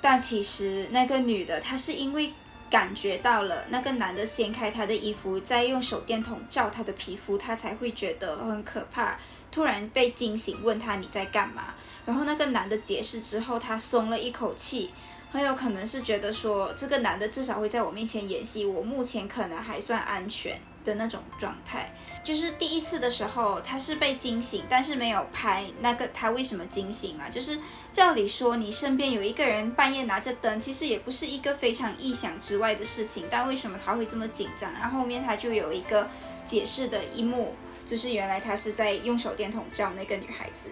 [0.00, 2.32] 但其实那个女的她是因为
[2.70, 9.18] 感觉到了那个男的掀开她的衣服，再用手电筒照她的皮肤，她才会觉得很可怕，
[9.50, 11.74] 突然被惊醒，问他你在干嘛？
[12.06, 14.90] 然后那个男的解释之后，她松了一口气，
[15.30, 21.94] 很有可能是觉得说这个男的至少会在我面前演戏，我目前可能还算安全的那种状态。
[22.24, 27.28] 就是第一次的时候，他是被惊醒，但是没有拍那个他为什么惊醒嘛？
[27.28, 27.58] 就是
[27.92, 33.26] 照理说，你身边有一个人半夜拿着灯，其实也不是一个非常意想之外的事情。
[33.28, 34.72] 但为什么他会这么紧张？
[34.74, 36.08] 然后后面他就有一个
[36.44, 40.70] 解释的一幕，就是原来他是在用手电筒照那个女孩子。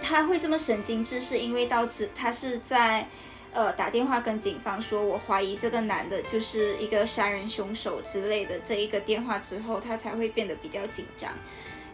[0.00, 3.08] 他会这么神经质，是因为导致他是在。
[3.54, 8.58] 呃，打电话跟警方说，我怀疑这个男的就是一个杀人凶手之类的。
[8.60, 11.30] 这一个电话之后，他才会变得比较紧张。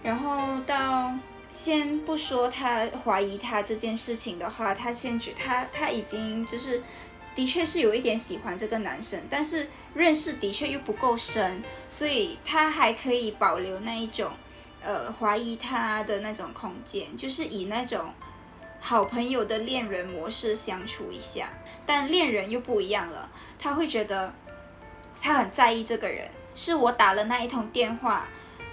[0.01, 1.13] 然后到
[1.51, 6.81] 先不说他怀疑他这件事情的话，他先觉他他已经就是
[7.35, 14.31] 的确是有一点喜欢这个男生，但是认识的确又不够深，所以他还可以保留那一种
[14.81, 18.15] 呃怀疑他的那种空间，就是以那种。
[18.81, 21.51] 好朋友的恋人模式相处一下，
[21.85, 23.29] 但恋人又不一样了。
[23.59, 24.33] 他会觉得
[25.21, 28.29] 他很在意这个人，是我打了那一通电话，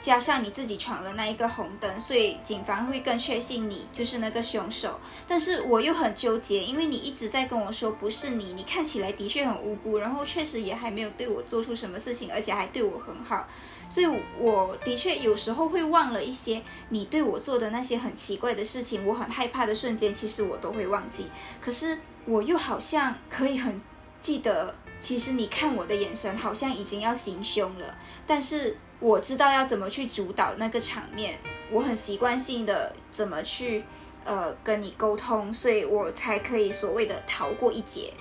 [0.06, 5.00] 加上你自己闯了那一个红灯，所以警方会更确信你就是那个凶手。
[5.28, 13.48] 但是我又很纠结，因为你一直在跟我说不是你，你看起来的确很无辜，然后确实也还没有对我做出什么事情，而且还对我很好。
[13.90, 14.06] 所以
[14.38, 21.26] 我的确有时候会忘了一些你对我做的那些很奇怪的事情，我很害怕的瞬间，其实我都会忘记。
[21.60, 23.82] 可是我又好像可以很
[24.22, 31.38] 记得，其实你看我的眼神好像已经要行凶了，但是我知道要怎么去主导那个场面，
[31.70, 33.84] 我很习惯性的怎么去
[34.24, 38.12] 呃跟你沟通，所以我才可以所谓的逃过一劫。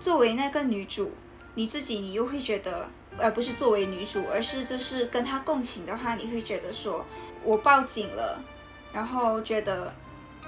[0.00, 1.12] 作为那个女主，
[1.54, 2.88] 你自己你又会觉得。
[3.18, 7.04] 而不是作为女主，而是就是跟他共情的话，你会觉得说，
[7.44, 8.42] 我报警了，
[8.90, 9.94] 然后觉得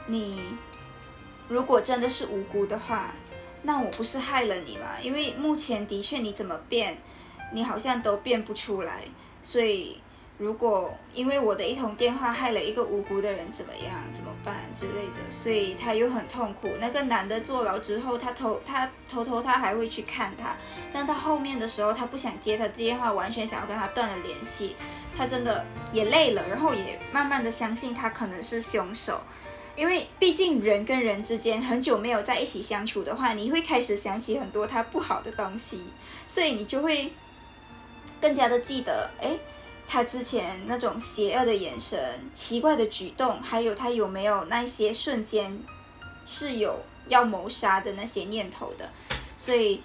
[0.07, 0.41] 你
[1.47, 3.13] 如果真的是无辜的话，
[3.65, 5.01] 那我不是害了你吗？
[5.03, 6.97] 因为目前的确你怎么变，
[7.53, 9.03] 你好像都变不出来，
[9.43, 10.01] 所以。
[10.37, 13.95] 如果因为我的一通电话害了一个无辜的人，怎么样？
[14.13, 15.31] 怎么办之类的？
[15.31, 16.69] 所以他又很痛苦。
[16.81, 20.57] 那个男的坐牢之后，他偷他偷偷他还会去看他，
[20.93, 24.75] 但他后面的时候，他不想接他的电话，完全想要跟他断了联系。
[25.17, 29.21] 他真的也累了，然后也慢慢的相信他可能是凶手，
[29.77, 35.85] 因为毕竟人跟人之间很久没有在一起相处的话，你会开始想起很多他不好的东西，
[36.29, 37.13] 所以你就会
[38.21, 39.37] 更加的记得，哎。
[39.87, 45.61] 他之前那种邪恶的眼神、奇怪的举动，还有他有没有那些瞬间
[46.25, 46.75] 是有
[47.07, 48.91] 要谋杀的那些念头的，
[49.37, 49.83] 所以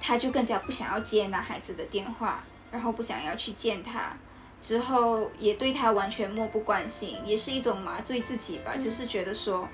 [0.00, 4.16] 他就更加不想要接男孩子的电话，然后不想要去见他，
[4.60, 9.68] 之后也对他完全漠不关心，也是一种麻醉自己吧，就是觉得说，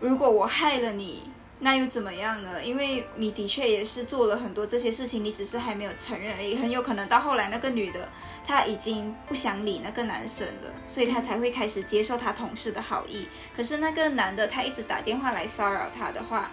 [0.00, 1.22] 如果我害了你。
[1.64, 2.60] 那又怎么样呢？
[2.60, 6.56] 因为你的确也是做了很多这些事情，你只是还没有承认而已。
[6.56, 8.08] 很有可能到后来那个女的，
[8.44, 13.28] 她已经不想理那个男生了，所以她才会开始接受他同事的好意。
[13.56, 16.50] 可是那个男的，他一直打电话来骚扰她的话，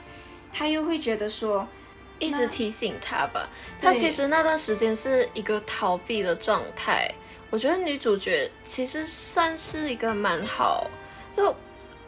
[0.54, 1.68] 他又会觉得说，
[2.20, 3.50] 一直提醒他吧。
[3.82, 7.10] 他其实那段时间是一个逃避的状态。
[7.50, 10.86] 我觉得女主角其实算是一个蛮好，
[11.36, 11.56] 就。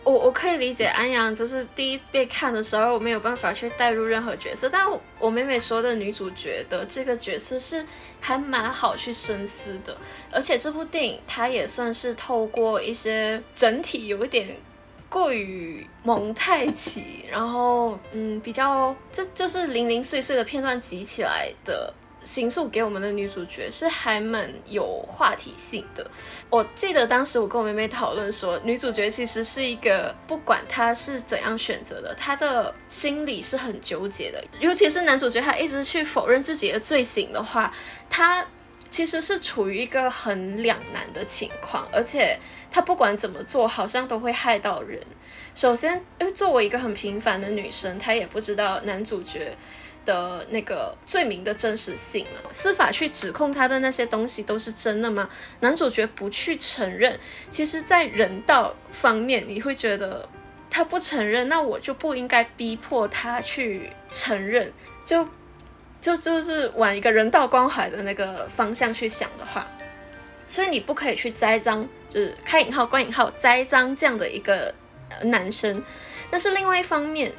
[0.04, 4.68] 我我可以理解安阳，就是第一遍看的时候，我没有办法去带入任何角色。
[4.68, 4.84] 但
[5.20, 7.86] 我妹妹说的女主角的这个角色是
[8.20, 9.96] 还蛮好去深思的，
[10.32, 14.58] 而且这部电影它也算是透过一些整体有一点
[15.12, 21.94] 过于蒙太奇，然后嗯比较这就是零零碎碎的片段集起来的。
[22.24, 26.06] 形塑给我们的女主角是还蛮有话题性的。
[26.52, 34.44] 我记得当时我跟我妹妹讨论说，女主角其实是一个不管她是怎样选择的，她的心里是很纠结的。
[34.60, 37.74] 尤其是男主角他一直去否认自己的罪行的话，
[38.08, 38.46] 他
[38.92, 42.38] 其实是处于一个很两难的情况，而且
[42.72, 45.00] 他不管怎么做，好像都会害到人。
[45.54, 49.56] 首先，因为作为一个很平凡的女生，她也不知道男主角。
[50.04, 55.30] 的那个罪名的真实性司法去指控他的那些东西都是真的吗？
[55.60, 57.20] 男主角不去承认，
[57.52, 60.28] 其实，在人道方面，你会觉得
[60.72, 64.74] 他不承认，那我就不应该逼迫他去承认，
[65.06, 65.28] 就
[66.02, 69.68] 就就是往一个人道关怀的那个方向去想的话，
[70.52, 74.74] 所以你不可以去栽赃，就是开引号关引号栽赃这样的一个
[75.24, 75.82] 男生，
[76.30, 77.32] 但是另外一方面。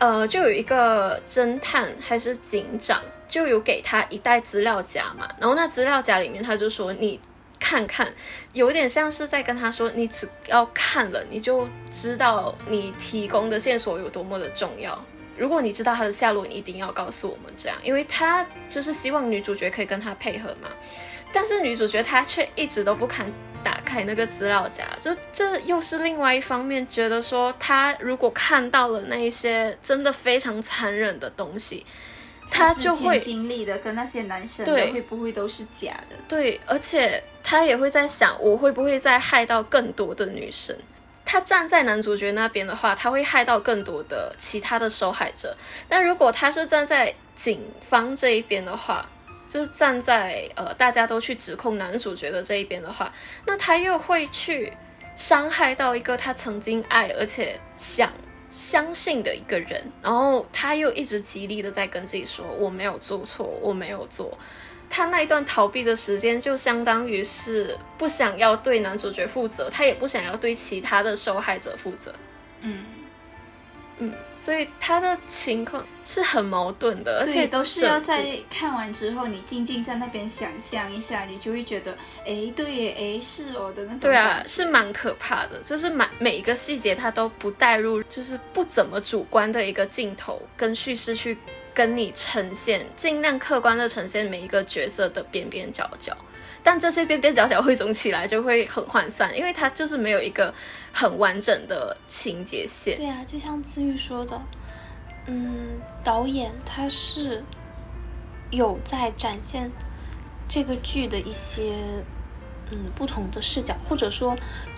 [0.00, 7.20] 呃，就有一个侦探还是警长，就有给他一袋资料夹嘛，然后那资料夹里面他就说你
[7.58, 8.10] 看看，
[8.54, 14.98] 有点像是在跟他说，你只要看了，你就知道你提供的线索有多么的重要。
[15.36, 20.70] 如果你知道他的下落，你一定要告诉我们这样，因为他就是希望女主角可以跟他配合嘛。
[21.32, 31.84] 但是女主角她却一直都不肯打开那个资料夹，就这又是另外一方面，觉得说她如果看到了那一些真的非常残忍的东西，
[32.50, 36.16] 她就会经历的跟那些男生对会不会都是假的？
[36.26, 40.76] 对，而且她也会在想，我会不会再害到更多的女生？
[41.24, 45.56] 她站在男主角那边的话，他会害到更多的其他的受害者。
[45.88, 49.08] 但如果他是站在警方这一边的话，
[49.50, 53.12] 就是站在呃大家都去指控男主角的这一边的话，
[53.44, 54.72] 那他又会去
[55.16, 58.12] 伤害到一个他曾经爱而且想
[58.48, 64.38] 相信的一个人，然后他又一直极力的在跟自己说我没有做错，我没有做。
[64.88, 72.14] 他那一段逃避的时间，就相当于是不想要对男主角负责，他也不想要对其他的受害者负责。
[72.60, 72.84] 嗯
[74.02, 81.92] 嗯，所以他的情况是很矛盾的，而且，都是要在看完之后，你静静在那边想象一下，你就会觉得，
[82.24, 91.36] 哎，对耶，哎，是哦的那种对啊是蛮可怕的，就是蛮每一个细节他都不带入，就是不怎么主观的一个镜头跟叙事去
[91.74, 96.16] 跟你呈现，尽量客观的呈现每一个角色的边边角角。
[96.62, 100.52] 但这些边边角角汇总起来就会很涣散，因为它就是没有一个
[100.92, 102.96] 很完整的情节线。
[102.96, 104.40] 对啊，就像自愈说的，
[105.26, 107.42] 嗯，导演他是
[108.50, 109.70] 有在展现
[110.48, 111.72] 这个剧的一些
[112.70, 114.36] 嗯不同的视角，或者说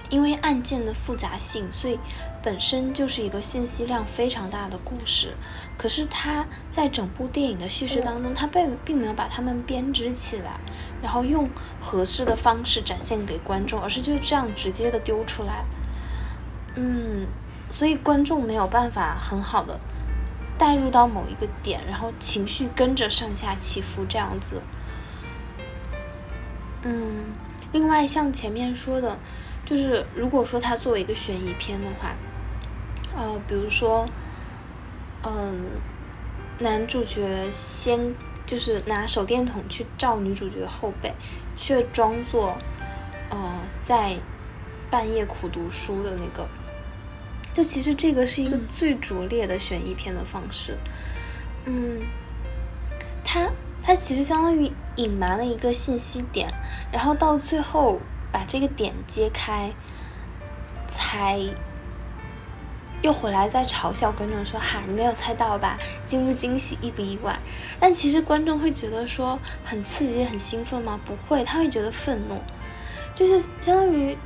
[0.08, 1.98] 因为案件的复杂性，所以
[2.42, 5.34] 本身就是一个信息量非常大的故事。
[5.78, 10.60] 可是他在整部电影的叙事当中，他并并没有把它们编织起来，
[11.02, 11.48] 然后用
[11.80, 15.64] 合适的方式展现给观众，而是就这样直接的丢出来。
[16.76, 17.26] 嗯，
[17.70, 19.78] 所以观众没有办法很好的
[20.56, 24.62] 带入到某一个点，然后情绪跟着上下起伏这样子。
[26.82, 27.24] 嗯，
[27.72, 29.18] 另外像前面说的，
[29.64, 32.14] 就是如果说它作为一个悬疑片的话，
[33.16, 34.06] 呃，比如说，
[35.22, 35.64] 嗯，
[36.58, 38.14] 男主角先
[38.46, 41.12] 就是拿手电筒去照女主角后背，
[41.56, 42.56] 却装作
[43.30, 44.16] 呃在
[44.90, 46.46] 半夜苦读书的那个。
[47.54, 50.78] 就其实这个是一个最拙劣的悬疑片的方式，
[51.66, 52.00] 嗯，
[53.22, 53.50] 他
[53.82, 56.50] 他其实相当于隐瞒了一个信息点，
[56.90, 58.00] 然后到最后
[58.32, 59.70] 把这个点揭开，
[60.88, 61.38] 才
[63.02, 65.78] 又回来再嘲笑观众说：“哈，你没有猜到吧？
[66.04, 67.38] 惊不惊喜，意不意外？”
[67.78, 70.98] 但其实观众会觉得说很刺激、很兴奋吗？
[71.04, 72.40] 不会，他会觉得愤怒，
[73.14, 74.16] 就是相当于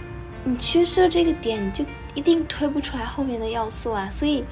[0.45, 1.85] 你缺失了这个点，你就。
[2.15, 4.43] 一定推不出来后面的要素啊，所以，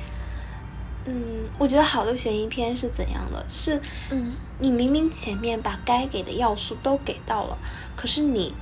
[1.07, 3.43] 嗯，我觉得好的悬疑片是怎样的？
[3.49, 7.57] 是，嗯，你明明前面把该给的要素都给到了，
[7.97, 8.55] 可是你，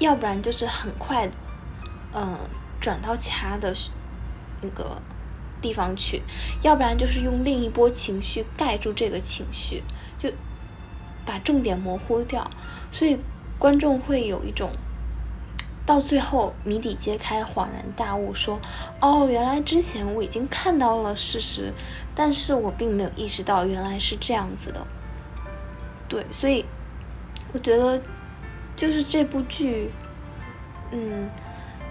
[0.00, 1.30] 要不然就是很快，
[2.12, 2.36] 嗯，
[2.80, 3.72] 转到其他的
[4.60, 5.00] 那个
[5.60, 6.22] 地方去，
[6.62, 9.82] 要不然就是用另一波情绪盖住这个情绪，
[10.18, 10.30] 就
[11.24, 12.50] 把重点模糊掉，
[12.90, 13.18] 所以
[13.58, 14.70] 观众会有一种。
[15.86, 18.60] 到最后谜底揭开，恍然大悟，说
[19.00, 21.72] ：“哦，原来之前我已经看到了事实，
[22.14, 24.86] 但是我并没有意识到原来是这样子的。”
[26.06, 26.64] 对，所以
[27.52, 28.00] 我觉得
[28.76, 29.90] 就是这部剧，
[30.92, 31.28] 嗯，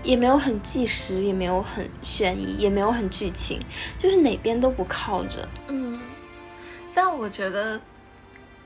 [0.03, 3.59] 也没有很纪实，也没有很悬疑，也没有很剧情，
[3.97, 5.47] 就是哪边都不靠着。
[5.67, 5.99] 嗯，
[6.93, 7.79] 但我觉得，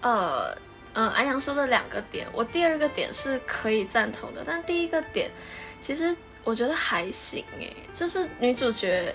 [0.01, 0.57] 呃。
[0.95, 5.31] 嗯，安阳说的两个点，我第二个点是可以赞同的，但第一个点
[5.81, 9.11] 其实我觉得还行诶，就是女主角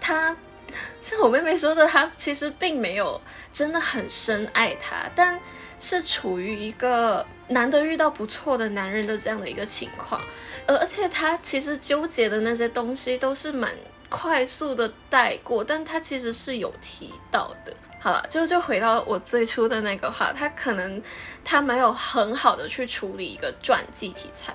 [0.00, 0.36] 她
[1.00, 3.20] 像我妹妹说的，她其实并没有
[3.52, 5.40] 真的很深爱他，但
[5.78, 10.20] 是处于一个难得遇到不错的男人的这样的一个情况，
[10.66, 13.70] 而而且他其实纠结的那些东西都是蛮
[14.08, 17.72] 快速的带过，但他其实是有提到的。
[18.00, 21.02] 好了，就就回到我最初的那个话，他可能
[21.44, 24.54] 他没有很好的去处理一个传记题材，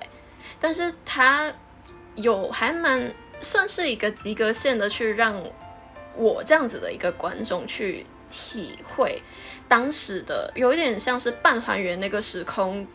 [0.58, 1.52] 但是他
[2.16, 5.40] 有还蛮算是一个及格线的去让
[6.16, 9.22] 我这样子的一个观众去体会。
[9.68, 12.86] 当时的有一点像是半还原那个时空，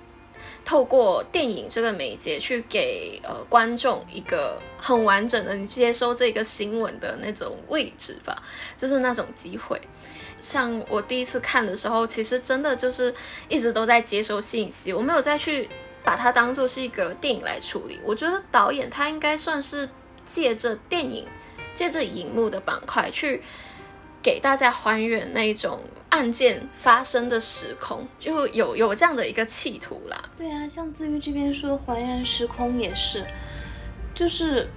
[0.63, 8.41] 透过电影这个媒介去给呃观众一个很完整的你接收这个新闻的那种位置吧，
[8.78, 9.80] 就是那种机会。
[10.39, 13.13] 像我第一次看的时候，其实真的就是
[13.47, 15.69] 一直都在接收信息，我没有再去
[16.03, 17.99] 把它当做是一个电影来处理。
[18.03, 19.88] 我觉得导演他应该算是
[20.26, 21.28] 借着电影、
[21.76, 23.43] 借着荧幕的板块去
[24.22, 30.22] 给大家还原那种案件发生的时空，就有有这样的一个企图啦。
[30.38, 33.26] 对啊，像至于这边说还原时空也是，
[34.13, 34.69] 就是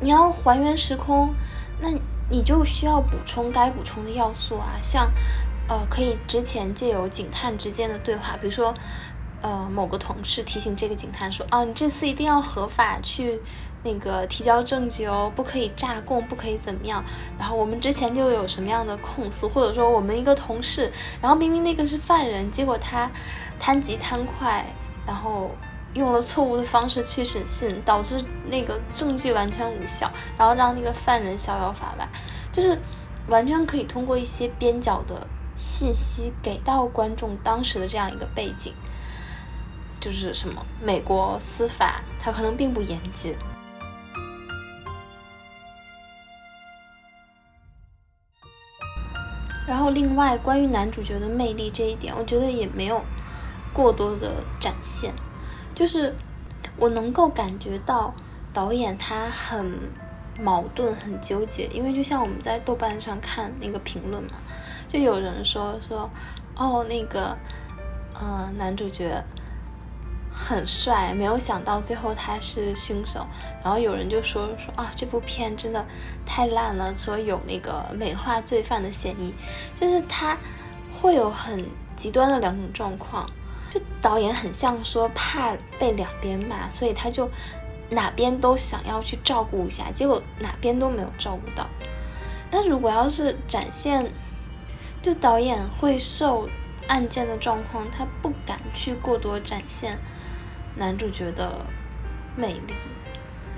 [0.00, 1.32] 你要还原时空，
[1.80, 1.90] 那
[2.28, 5.10] 你就需要补充该补充的要素啊，像
[5.68, 8.74] 呃，可以之前借由警探之间的对话，比如说
[9.42, 13.40] 呃，某个同事提醒这个警探说，啊，你这次一定要合法去。
[13.82, 17.02] 那个提交证据哦，不可以诈供，不可以怎么样。
[17.38, 23.10] 然后我们之前就有什么样的控诉，或者说我们一个同事，然后明明那个是犯人，结果他
[23.58, 24.66] 贪急贪快，
[25.06, 25.50] 然后
[25.94, 32.06] 用了错误的方式去审讯，导致那个证据完全无效，然后让那个犯人逍遥法外，
[32.52, 32.78] 就是
[33.28, 35.26] 完全可以通过一些边角的
[35.56, 38.74] 信息给到观众当时的这样一个背景，
[39.98, 43.34] 就是什么美国司法它可能并不严谨。
[49.70, 53.00] 然后，另外关于男主角的魅力这一点，我觉得也没有
[53.72, 55.12] 过多的展现。
[55.76, 56.12] 就是
[56.76, 58.12] 我能够感觉到
[58.52, 59.78] 导演他很
[60.40, 64.30] 矛盾、很纠结，因为就像我们在豆瓣上看那个评论嘛，
[64.88, 66.10] 就有人说说，
[66.56, 67.38] 哦，那个，
[68.20, 69.22] 嗯，男主角。
[70.42, 73.26] 很帅，没有想到最后他是凶手。
[73.62, 75.84] 然后有人就说说啊，这部片真的
[76.24, 79.34] 太烂了，说有那个美化罪犯的嫌疑。
[79.76, 80.36] 就是他
[81.00, 81.64] 会有很
[81.94, 83.28] 极端的两种状况，
[83.70, 87.30] 就导演很像说怕被两边骂，所以他就
[87.90, 91.66] 哪边都想要去照顾一下，结果哪边都没有照顾到。
[92.50, 94.10] 但如果要是展现，
[95.02, 96.48] 就导演会受
[96.88, 99.98] 案件的状况，他不敢去过多展现。
[100.80, 101.64] 男主角的
[102.34, 102.74] 魅力，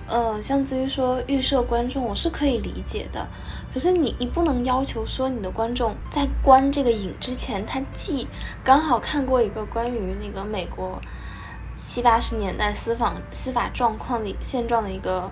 [0.09, 3.25] 呃，像至于说预设观众，我是可以理解的。
[3.73, 8.27] 可是你你不能要求说你的观众在观这个影之前，他既
[8.65, 11.01] 刚好看过一个关于那个美国
[11.77, 15.31] 七八十年代司法司法状况的现状的一个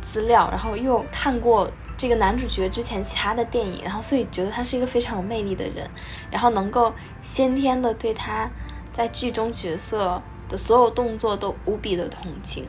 [0.00, 5.90] 资料，然后又看过这个男主角之前其他的电影，然后所以觉得他是一个非常有魅力的人，
[6.30, 8.48] 然后能够先天的对他
[8.92, 10.22] 在剧中角色。
[10.52, 12.66] 的所有动作都无比的同情，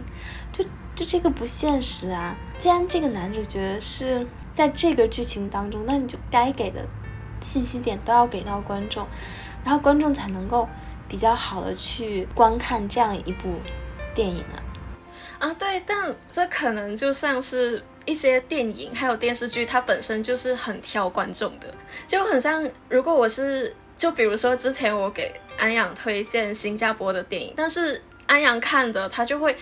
[0.51, 0.63] 就
[0.95, 2.35] 就这个不现实啊！
[2.57, 6.83] 既然这个男主角是在这个剧情当中，那你就该给的
[7.41, 9.05] 信息点都要给到观众，
[9.65, 10.67] 然后观众才能够
[11.09, 13.49] 比较好的去观看这样一部
[14.15, 14.57] 电影啊！
[15.39, 21.67] 啊，对，但这可能就像是一些电影还有电视剧，它本身就是很挑观众的，
[22.07, 23.75] 就很像如果我是。
[23.95, 29.55] 就比如说，之前我给安阳推荐新加坡的电影，但是安阳看的他就会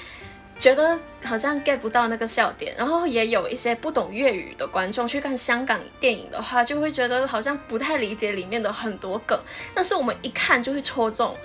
[0.58, 9.40] 觉得好像 get 不到那个笑点，然后也有一些不懂粤语的观众去看香港电影的话，就会觉得好像不太理解里面的很多梗，
[9.74, 11.36] 但是我们一看就会戳中。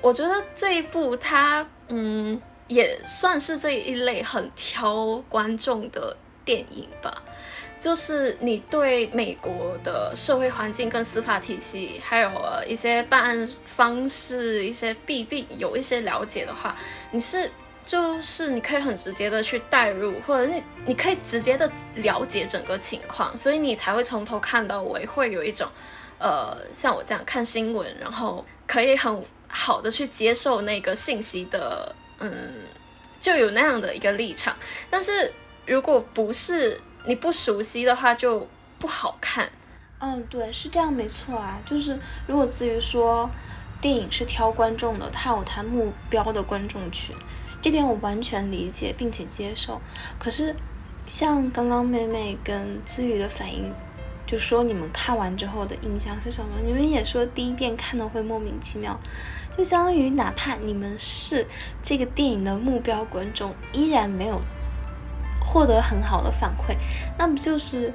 [0.00, 7.22] 我觉得这一部它嗯也算是这一类很挑观众的电影吧。
[7.78, 12.30] 就是你对美国的社会环境跟司法体系，还有
[12.66, 16.74] 一些办案方式、一些弊病有一些了解的话，
[17.12, 17.50] 你是
[17.86, 25.68] 就是你可以很直接的去代入，或者你你可以直接的了解整个情况，所以你才会从头看到尾，会有一种
[26.18, 32.32] 呃像我这样看新闻，然后可以很好的去接受那个信息的，嗯，
[33.20, 34.54] 就有那样的一个立场。
[34.90, 35.32] 但是
[35.64, 38.46] 如果不是，你不熟悉的话就
[38.78, 39.48] 不好看。
[40.00, 41.60] 嗯，对，是这样，没错啊。
[41.66, 43.28] 就是如果至于说
[43.80, 47.16] 电影是挑观众的，它有它目标的观众群，
[47.60, 49.80] 这点我完全理解并且接受。
[50.18, 50.54] 可是
[51.06, 53.72] 像刚刚妹妹跟子瑜的反应，
[54.26, 56.60] 就说你们看完之后的印象是什么？
[56.64, 58.96] 你们也说第一遍看的会莫名其妙，
[59.56, 61.44] 就相当于哪怕你们是
[61.82, 64.40] 这个电影的目标观众，依然没有。
[65.48, 66.76] 获得很好的反馈，
[67.16, 67.90] 那不就是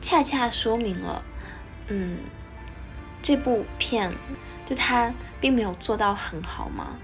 [0.00, 1.20] 恰恰说明了，
[1.88, 2.18] 嗯，
[3.20, 4.14] 这部片
[4.64, 6.96] 就它并没有做到很好吗？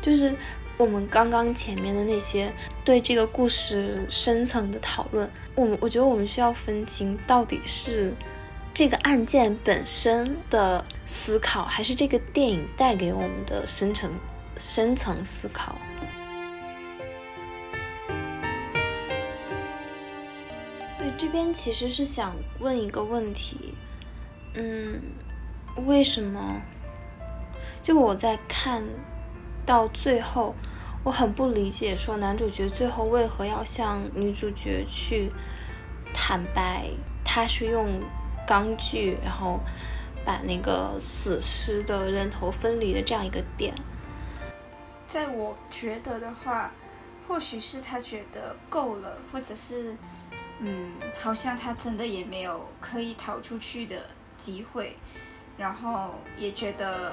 [0.00, 0.32] 就是
[0.76, 2.52] 我们刚刚前面的那些
[2.84, 8.14] 对这个故事深层的讨论，我们我觉得我们需要分清到底是
[8.72, 14.08] 这个案件本身的思考，还是这个电影带给我们的深层
[14.56, 15.76] 深层思考。
[21.32, 23.74] 边其实是想问一个问题，
[24.54, 25.00] 嗯，
[25.86, 26.60] 为什么？
[27.82, 28.84] 就我在看
[29.66, 30.54] 到最后，
[31.02, 35.32] 我很不理解，说男主角最后为何要向女主角去
[36.14, 36.88] 坦白
[37.24, 38.00] 他是用
[38.46, 39.58] 钢锯，然后
[40.24, 43.74] 把那个死尸的人头分离的这样一个点。
[45.06, 46.70] 在我觉得的话，
[47.26, 49.96] 或许是他觉得够了，或者是
[50.62, 54.06] 嗯，好像他真的也没有可以逃出去的
[54.38, 54.96] 机会，
[55.58, 57.12] 然后也觉得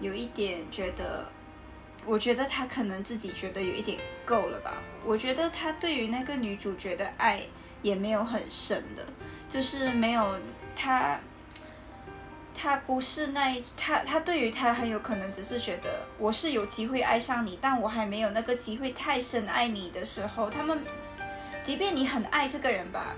[0.00, 1.26] 有一点觉得。
[2.06, 4.74] 我觉得他可能自己觉得有一点够了吧。
[5.06, 7.40] 我觉得他对于那个女主角的爱
[7.80, 9.02] 也没有很深的，
[9.48, 10.38] 就是没有
[10.76, 11.18] 他，
[12.54, 20.78] 他不是那一他他对于他很有可能只是觉得我是有机会爱上你，但我还没有那个机会太深爱你的时候，他们
[21.64, 23.16] 即便你很爱这个人吧，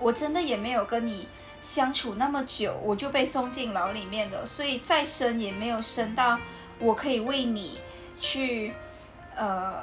[0.00, 1.28] 我真的也没有跟你
[1.60, 6.36] 相处那么久，我就被送进牢里面了，所以再深也没有深到
[6.80, 7.80] 我可以为你。
[8.22, 8.74] 去，
[9.34, 9.82] 呃，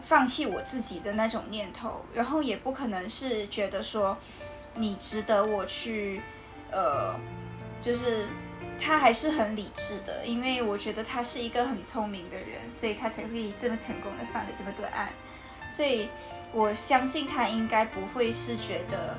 [0.00, 4.16] 放弃我自己的那种念头，然后也不可能是觉得说
[4.74, 6.22] 你值得我去，
[6.70, 7.14] 呃，
[7.78, 8.26] 就是
[8.80, 15.10] 他还是很理智的，因为我觉得他是一个很聪明的人，所以他才会这么成功的犯了这么多案，
[15.70, 16.08] 所以
[16.54, 19.18] 我相信他应该不会是觉得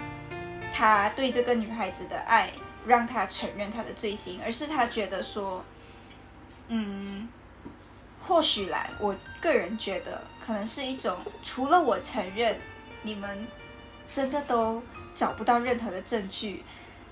[0.72, 2.50] 他对这个女孩子的爱
[2.88, 5.64] 让他承认他的罪行，而是他觉得说，
[6.70, 7.28] 嗯。
[8.28, 12.58] 或许来，我个人觉得可能是一种，除了我承认，
[13.04, 13.46] 你们
[14.12, 14.82] 真的都
[15.14, 16.64] 找不到任何的证据，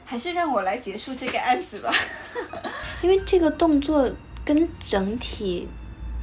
[0.06, 1.94] 还是让我来结束这个案子吧。
[3.04, 4.12] 因为这个动作
[4.44, 5.68] 跟整体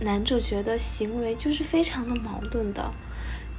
[0.01, 2.90] 男主角的行为就是非常的矛盾的。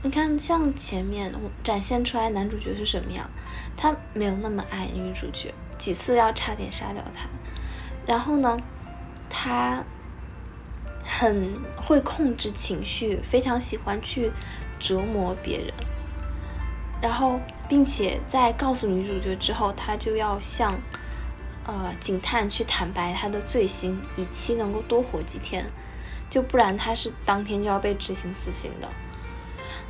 [0.04, 3.30] 你看，像前面我展现出来男主角是什么样，
[3.78, 7.28] 他没有那么爱女主角，几次要差点杀掉他，
[8.06, 8.60] 然后呢，
[9.30, 9.84] 他。
[11.04, 14.32] 很会控制情绪，非常喜欢去
[14.80, 15.74] 折磨别人，
[17.02, 20.80] 然后，并且在告诉女主角之后，他就要向
[21.66, 25.66] 呃警探去坦白他的罪行，以期能够多活几天，
[26.30, 28.88] 就不然他是当天就要被执行死刑的。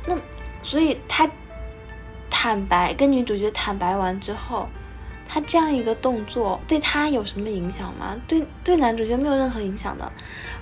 [0.06, 0.16] 那
[0.62, 1.28] 所以他
[2.30, 4.68] 坦白跟女主角坦白完之后。
[5.34, 8.14] 他这样一个动作对他有什么影响吗？
[8.28, 10.12] 对对，男主角没有任何影响的，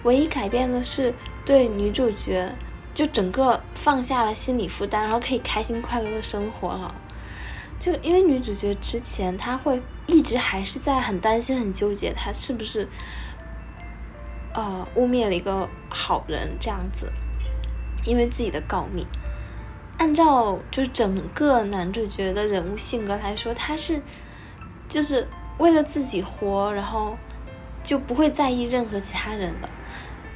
[0.05, 1.13] 唯一改变的是
[1.45, 2.49] 对女主角，
[2.95, 6.95] 就整个放下了心理负担，然后可以开心快乐的生活了。
[7.81, 12.87] 就因为女主角之前，她会一直还是在很担心、很纠结，她是不是
[14.55, 17.11] 呃污蔑了一个好人这样子，
[18.05, 19.05] 因为自己的告密。
[20.01, 24.01] 按照就是整个男主角的人物性格来说，他是。
[24.89, 25.25] 就是
[25.59, 27.17] 为了自己活，然后
[27.85, 29.69] 就不会在意任何其他人的。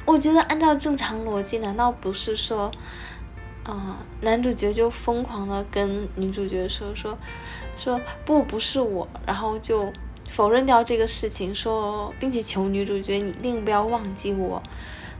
[0.05, 2.71] 我觉得按照正常逻辑，难道不是说，
[3.65, 7.17] 啊，男主角就疯狂的跟女主角说说
[7.75, 9.91] 说不不是我，然后就
[10.29, 14.63] 否认掉这个事情，说并且求女主角你一定不要忘记我。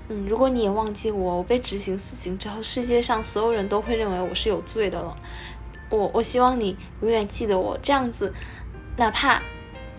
[0.10, 5.16] 嗯，如果你也忘记我，我被执行死刑之后，世界上所有人都会认为我是有罪的了。
[5.90, 8.34] 我我希望你永远记得我，这样子。
[8.98, 9.42] 哪怕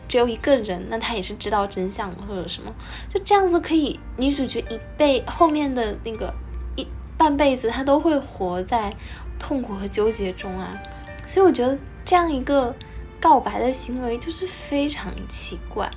[0.09, 2.73] 只有一个人，那他也是知道真相或者什么，
[3.09, 6.33] 就这样子可以，女主角一辈后面的那个
[6.77, 6.87] 一
[7.19, 8.95] 半辈子，她都会活在
[9.39, 10.81] 痛苦和纠结中啊。
[11.27, 12.75] 所以我觉得这样一个
[13.21, 15.91] 告白的行为就是非常奇怪，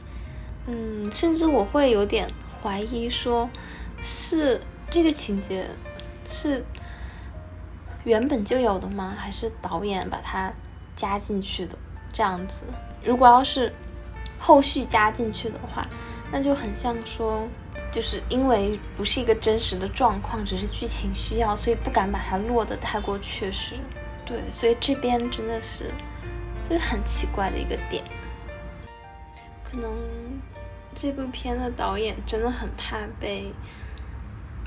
[0.68, 2.30] 嗯，甚至我会有点
[2.62, 3.50] 怀疑，说
[4.02, 5.68] 是这个情节
[6.28, 6.64] 是
[8.04, 9.16] 原本就有的吗？
[9.18, 10.52] 还是导演把它
[10.96, 11.78] 加进去的？
[12.12, 12.66] 这样子。
[13.04, 13.74] 如果要是
[14.38, 15.88] 后续加进去的话，
[16.32, 17.48] 那就很像说，
[17.92, 23.76] 就是因为不是一个真实的状况，只是剧情需要，所以不敢把它落得太过确实。
[24.26, 25.92] 对，所以这边真的是
[26.70, 28.04] 就是很奇怪的一个点。
[29.64, 29.92] 可能
[30.96, 33.54] 这部片的导演真的很怕被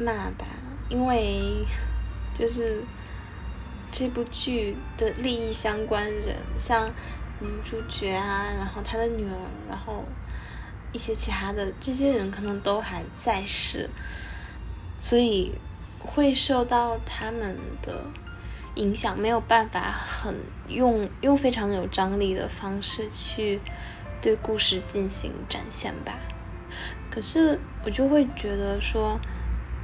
[0.03, 0.46] 骂吧，
[0.88, 1.64] 因为
[2.34, 2.82] 就是
[3.90, 6.90] 这部剧的利益相关人，像。
[7.44, 9.34] 女主角啊，然后他的女儿，
[9.68, 10.05] 然后
[10.92, 13.90] 一些其他的这些人可能都还在世，
[15.00, 15.50] 所以
[15.98, 18.05] 会受到他们的
[18.76, 20.36] 影响，没有办法很
[20.68, 23.61] 用用非常有张力的方式去
[24.20, 26.20] 对故事进行展现吧。
[27.11, 29.18] 可是我就会觉得说，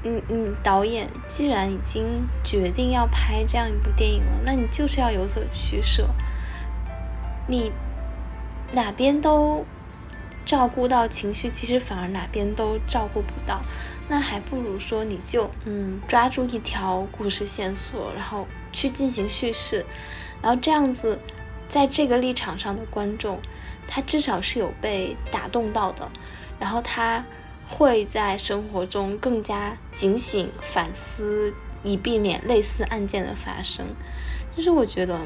[0.04, 6.08] 嗯嗯，导演既然已经决定要拍这样一部电影了，那你就是要有所取舍。
[7.46, 7.72] 你
[8.72, 9.64] 哪边都
[10.44, 13.60] 照顾到情绪，其实反而哪边都照顾不到。
[14.10, 19.84] 那还不如说，你就嗯抓住一条故事线索，然后去进行叙事，
[20.40, 21.18] 然后这样子
[21.68, 23.38] 在这个立场上的观众，
[23.86, 26.08] 他至少是有被打动到的，
[26.58, 27.22] 然后他
[27.68, 31.52] 会在生活中更加警醒反思，
[31.84, 33.86] 以避免类似案件的发生。
[34.56, 35.20] 就是我觉得，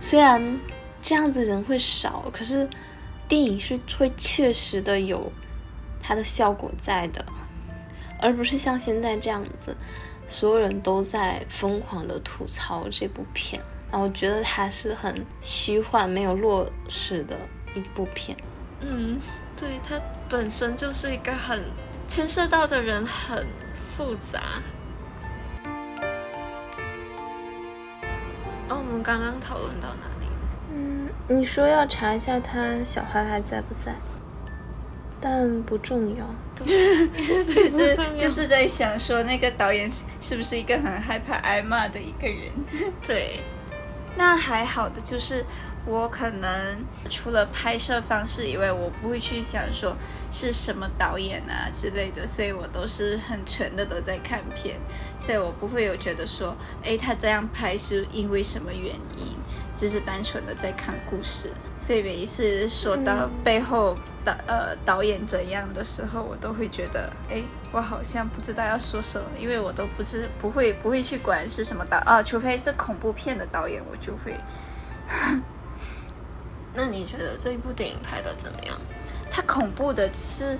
[0.00, 0.60] 虽然
[1.02, 2.68] 这样子人会少，可是
[3.26, 5.32] 电影是会确实的有
[6.02, 7.24] 它的效果在的，
[8.20, 9.76] 而不是像现在这样子，
[10.28, 13.60] 所有人都在疯狂的吐槽这部片。
[13.90, 17.36] 然后我觉得它是很虚幻、没有落实的
[17.74, 18.36] 一部片。
[18.80, 19.18] 嗯，
[19.56, 19.98] 对，它
[20.28, 21.64] 本身就是一个很
[22.06, 23.46] 牵涉到的人很
[23.96, 24.40] 复杂。
[28.68, 30.48] 哦，我们刚刚讨论到哪里了？
[30.74, 33.94] 嗯，你说要查一下他小孩还在不在，
[35.18, 36.26] 但不重要。
[36.58, 42.52] 就是就是在想说，那个导演是不是一个很害怕挨骂的一个人？
[43.02, 43.40] 对。
[44.16, 45.44] 那还好的，就是
[45.86, 49.96] 我可能除了拍摄方式以外，我不会去想说
[50.30, 54.76] 是什么导演啊之类的，所以我都是很纯的都在看片，
[55.18, 56.54] 所以我不会有觉得说，
[56.84, 59.34] 哎，他这样拍是因为什么原因，
[59.74, 61.50] 只是单纯的在看故事。
[61.78, 74.36] 所以每一次说到背后导呃导演怎样的时候，我都会觉得，哎，我好像不知道要说什么，因为我都不知不会不会去管是什么导啊，除非是恐怖片的导演，我就会。
[76.78, 78.78] 那你觉得这一部电影拍的怎么样？
[79.28, 80.56] 它恐怖的是，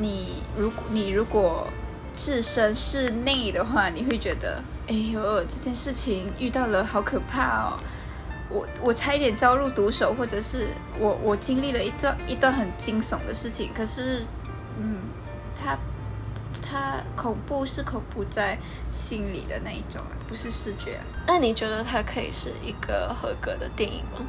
[0.00, 1.66] 你如果你如果
[2.14, 7.78] 置身事内的话，你会觉得，哎呦，这件事情遇到了好可怕哦。
[8.48, 13.70] 我我差一点遭入毒手，或者是我我经历了一段一段很惊悚的事情。
[13.74, 14.24] 可是，
[14.78, 15.02] 嗯，
[15.54, 15.78] 它
[16.62, 18.58] 它恐怖是恐怖在
[18.90, 20.98] 心里的那一种，不是视觉。
[21.26, 24.26] 那你觉得它可以是一个合格的电影吗？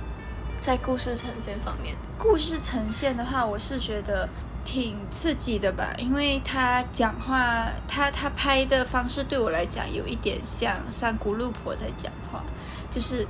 [0.60, 4.28] 在故事呈现方面，故事呈现的话，我是觉得
[4.64, 12.44] 挺刺激的吧，因为他讲话，他他拍的方式对我来讲有一点像三姑六婆在讲话，
[12.92, 13.26] 就是。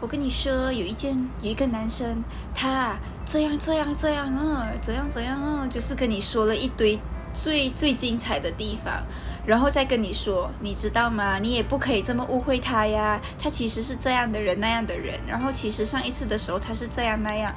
[0.00, 2.22] 我跟你说，有一件有一个男生，
[2.54, 2.96] 他
[3.26, 6.96] 这样这样这样啊，怎样怎样啊，就是跟你说了一堆
[7.34, 9.02] 最最精彩的地方，
[9.48, 11.38] 然后再跟你说，你知道吗？
[11.38, 17.54] 你也不可以这么误会他呀，他其实是这样的人那样的人，然后其实上一次的时候他是这样那样，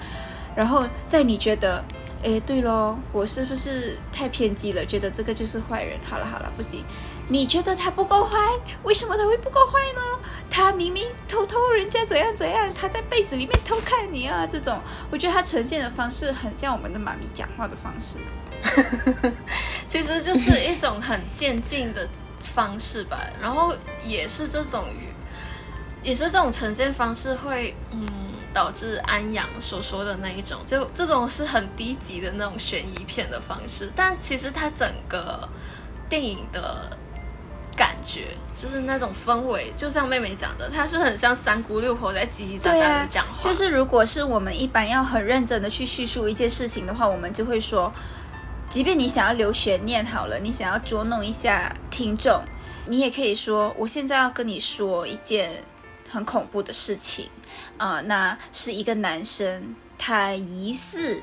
[0.55, 1.83] 然后在你觉得。
[2.23, 4.85] 哎，对喽，我是不是太偏激了？
[4.85, 5.97] 觉得这个就是坏人？
[6.07, 6.83] 好了好了，不行。
[7.27, 8.37] 你觉得他不够坏？
[8.83, 10.19] 为什么他会不够坏呢？
[10.47, 14.45] 他明明偷偷人家怎样怎样，他在被子里面偷看你啊！
[14.45, 14.77] 这种，
[15.09, 18.17] 我觉得他呈现的方式很像我们的妈咪讲话的方式，
[19.87, 22.07] 其实就是一种很渐进的
[22.43, 23.19] 方式吧。
[23.41, 24.85] 然后也是这种，
[26.03, 28.07] 也是这种呈现方式会，嗯。
[28.53, 35.47] 导致安阳所说的那一种，就这种是很低级的那种悬疑片的方式，但其实它整个
[36.09, 36.97] 电影的
[37.77, 43.39] 感觉就是那种氛围，就像妹妹讲的，它是很像三姑六婆在叽叽喳喳的讲话。
[43.39, 47.89] 就是如果是我们一般要很认真的去叙述一件事情的话，我们就会说，
[48.71, 52.41] 即便你想要留悬念好了，你想要捉弄一下听众，
[52.87, 55.61] 你也可以说，我现在要跟你说一件
[56.09, 57.29] 很恐怖的事情。
[57.77, 61.21] 啊，那是一个男生，他疑似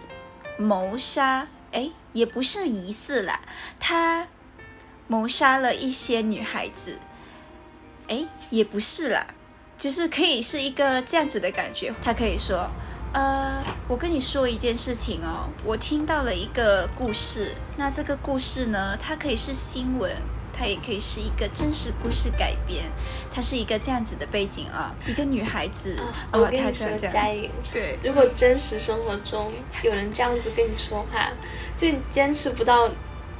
[0.58, 3.40] 谋杀，哎，也不是疑似啦，
[3.80, 4.28] 他
[5.06, 6.98] 谋杀了一些女孩子，
[8.08, 9.26] 哎，也不是啦，
[9.78, 11.94] 就是可以是一个这样子的感觉。
[12.02, 12.68] 他可以说，
[13.12, 20.10] 呃，我跟你说一件事情哦，我听到了一个故事，那这个故事呢，它可以是新闻。
[20.60, 22.82] 它也可以是一个真实故事改编，
[23.32, 25.96] 它是一个这样子的背景啊，一个女孩子，
[26.32, 29.52] 我跟你说，佳颖，对，如果真实生活中
[29.84, 31.30] 有人这样子跟你说话，
[31.76, 32.90] 就你坚持不到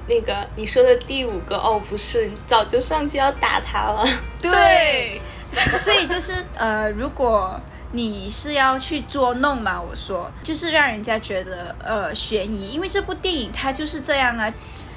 [0.07, 4.07] 那个你说的第五个哦，不是，早就上去要打他了。
[4.41, 7.61] 对，所以就是呃，如果
[7.93, 14.53] 你是要去捉弄吗，我说就是让人家觉得呃悬疑，因为这部电影它就是这样啊。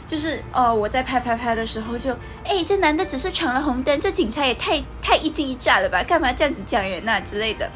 [0.07, 2.11] 就是哦，我在拍拍拍的时候就，
[2.43, 6.03] 哎，这男的只是闯了红灯，这警察也太太一惊一乍了吧？
[6.03, 7.71] 干嘛这样子讲人呐之类的？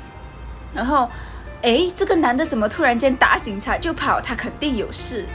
[0.73, 1.09] 然后，
[1.61, 4.19] 哎，这个男的怎么突然间打警察就跑？
[4.19, 5.25] 他肯定有事。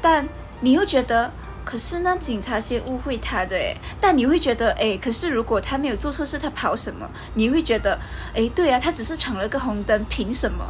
[0.00, 0.28] 但
[0.60, 1.32] 你又觉得，
[1.64, 7.08] 可是那警察先误会他的，诶，但你会觉得，哎，可是如果他没有做错事，他跑什么？
[7.34, 7.98] 你会觉得，
[8.34, 10.64] 哎，对啊，他只是闯了个红灯，凭什么？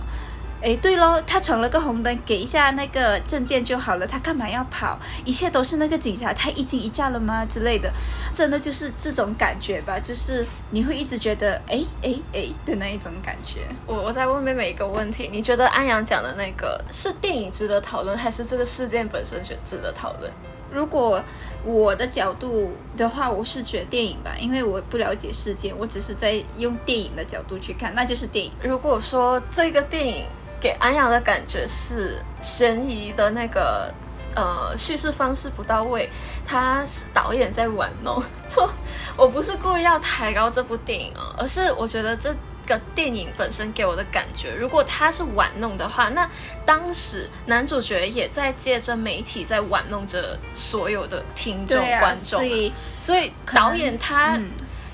[0.62, 4.98] 哎，对喽，他闯了个红灯，给一下那个证件就好了，他干嘛要跑？
[5.22, 7.92] 一切都是那个警察太一惊一乍了吗之类的？
[8.32, 13.68] 真的就是这种感觉吧，就是你会一直觉得哎哎哎的那一种感觉。
[13.86, 20.32] 我我在问妹妹一个问题，你觉得安阳讲的那个是电影值得讨论，还是这个事件本身就值得讨论？
[20.74, 21.22] 如果
[21.64, 28.50] 我的角度的话，我是觉得电影吧，因为我不了解事件，我只是在用电影的角度去看，那就是电影。
[28.62, 30.26] 如果说这个电影。
[30.60, 33.92] 给安阳的感觉是悬疑的那个
[34.34, 36.08] 呃叙事方式不到位，
[36.46, 38.18] 他导演在玩弄。
[38.48, 38.66] 就
[39.14, 42.34] 我不是故意要抬高这部电影啊，而是我觉得这
[42.66, 46.28] 个电影本身给我的感觉，如果他是玩弄的话，那
[46.64, 54.38] 当时男主角也在借着媒体在玩弄着所有的听众观众，所以所以导演他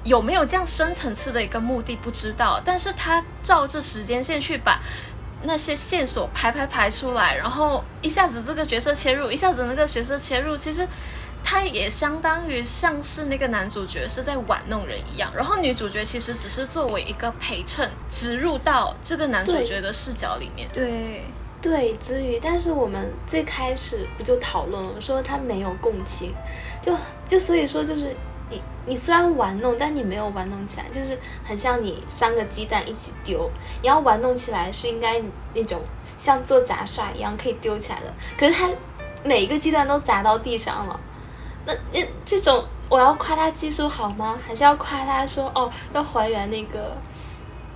[0.05, 4.81] 有没有这样深层次的一个目的不知道，但是他照着时间线去把。
[5.43, 10.87] 那些线索排排排出来，然后一下子这个角色切入，一下子那个角色切入，其实
[11.43, 20.69] 他也相当于像是那个男主角是在玩弄人一样，然后女主角其实只是作为一个陪衬，植入到这个男主角的视角里面。
[20.73, 21.25] 对
[21.61, 26.33] 对，子瑜，但是我们最开始不就讨论了，说他没有共情，
[26.83, 28.17] 就就所以说就是。
[28.53, 33.49] 你你虽然玩弄，但你没有玩弄起来，就是很像你三个鸡蛋一起丢。
[33.81, 35.23] 你要玩弄起来是应该
[35.55, 35.81] 那种
[36.19, 38.13] 像做杂耍一样可以丢起来的。
[38.37, 38.69] 可是他
[39.23, 40.99] 每一个鸡蛋都砸到地上了，
[41.67, 44.39] 那那这种我要夸他技术好吗？
[44.47, 46.97] 还是要夸他说哦要还原那个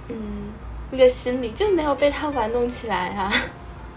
[0.09, 0.53] 嗯
[0.91, 3.33] 那个心理就没有被他玩弄起来啊？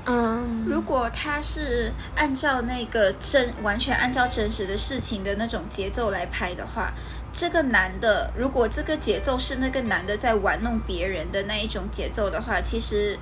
[0.06, 6.94] 嗯， 如果他是按照那个真完全按照真实的事情的那种节奏来拍的话，
[7.34, 13.18] 这个男的如果这个节奏是那个男的在玩弄别人的那一种节奏的话，其实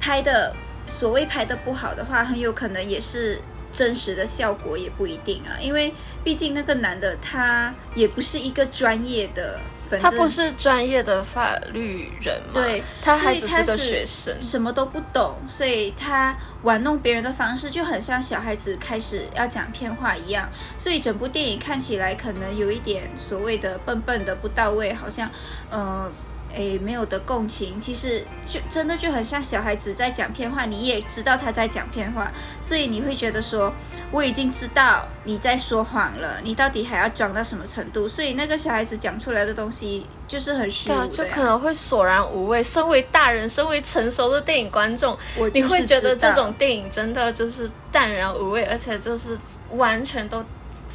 [0.00, 0.54] 拍的
[0.86, 3.40] 所谓拍的不好的话，很有可能也是
[3.72, 5.92] 真实的效果也不一定啊，因为
[6.24, 9.58] 毕竟那个男的他也不是一个专业的。
[10.02, 12.54] 他不是专业的法律人嘛？
[12.54, 25.30] 对，他还只是个学生，什么都不懂，所以他玩弄别人的方式就很像小孩子开始要讲骗话一样，所以整部电影看起来可能有一点所谓的笨笨的不到位，好像，
[25.70, 26.10] 呃。
[26.56, 32.32] 诶，没有的共情，其实就真的就很像小孩子在讲骗话，你也知道他在讲骗话，
[32.62, 33.72] 所以你会觉得说，
[34.10, 38.08] 我已经知道你在说谎了，你到底还要装到什么程度？
[38.08, 42.62] 所以那个小孩子讲出来的东西就是很虚无的，就可能会索然无味。
[42.62, 45.16] 身为大人，身为成熟的电影观众，
[45.52, 49.36] 你会觉得这种电影真的就是淡然无味，而且就是
[49.70, 50.42] 完全都。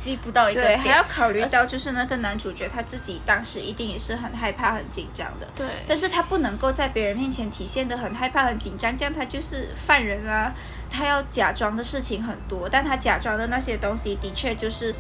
[0.02, 5.48] 记不到一个点，还要考虑到就是那个男主角他自己当时一定也是很害怕、很紧张的。
[5.56, 10.52] 对，但是他不能够在别人面前体现的很害怕、很紧张，这样他就是犯人啊。
[10.90, 14.94] 他要假装的事情很多，但他假装的那些东西的确就是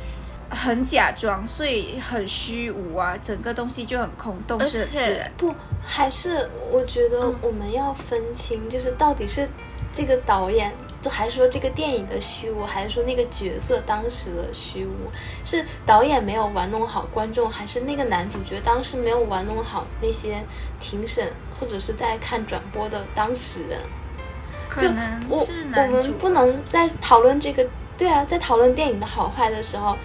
[0.49, 4.57] 很假装，所以很虚无啊，整个东西就很空洞。
[4.61, 9.49] 而且不，还是我觉得我们要分清，就是到底是
[9.91, 10.71] 这个导演。
[11.03, 15.09] 都还是说这个电影的虚无，还是说那个角色当时的虚无？
[15.43, 20.43] 是导演没有玩弄好观众，还是那个男主角当时没有玩弄好那些
[20.79, 23.79] 庭审或者是在看转播的当事人？
[24.69, 27.67] 可能我我们不能在讨论这个，
[27.97, 29.97] 对啊，在讨论电影的好坏的时候，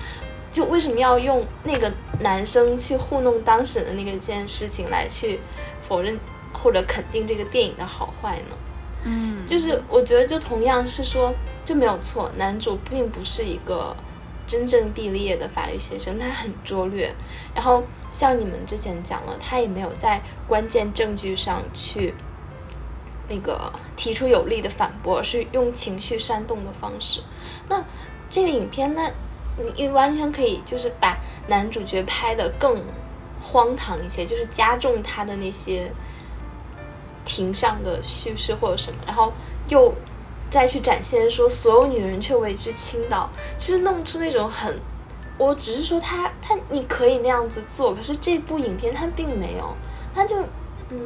[0.51, 5.41] 就为什么要用那个男生去糊弄当事人的那个件事情来去
[5.83, 6.19] 否认
[6.55, 8.57] 或者肯定这个电影的好坏呢？
[9.09, 11.33] 嗯，就是我觉得就同样是说
[11.65, 13.95] 就没有错，男主并不是一个
[14.49, 17.15] 真正毕了业的法律学生，他很拙劣。
[17.55, 22.15] 然后像你们之前讲了，他也没有在关键证据上去
[23.29, 27.23] 那个提出有力的反驳，是用情绪煽动的方式。
[27.69, 27.85] 那
[28.29, 29.09] 这个影片呢，
[29.77, 32.83] 你完全可以就是把男主角拍的更
[33.41, 35.93] 荒唐一些，就是加重他的那些。
[37.27, 39.31] 庭上的叙事或者什么，然后
[39.69, 39.93] 又
[40.49, 44.81] 再去展现说所有女人却为之倾倒，就是弄出那种很，
[45.37, 49.77] 我只是说他他你可以那样子做，可是这部影片他并没有，
[50.15, 50.41] 他就
[50.89, 50.99] 嗯。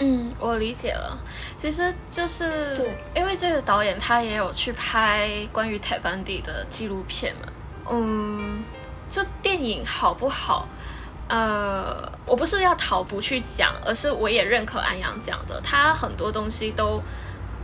[0.00, 1.16] 嗯，我理解了，
[1.56, 7.52] 其实就是对，因为这个导演他也有去拍关于泰班迪的纪录片嘛，
[7.92, 8.64] 嗯，
[9.08, 10.66] 就电影好不好？
[11.34, 17.02] 呃，我不是要逃不去讲，而是我也认可安阳讲的，他很多东西都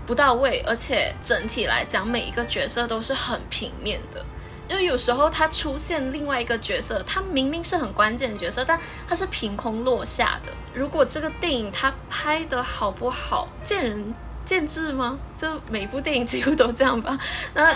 [0.04, 4.24] 不到位，而且整体来讲，每一个角色都是很平面的。
[4.68, 10.50] 因为有时候他出现另外一个角色，他明明是很关键的角色，但他是凭空落下的。
[10.74, 14.12] 如果这个电影他拍的好不好，见仁
[14.44, 15.18] 建制吗？
[15.36, 17.16] 就每部电影几乎都这样吧。
[17.54, 17.72] 那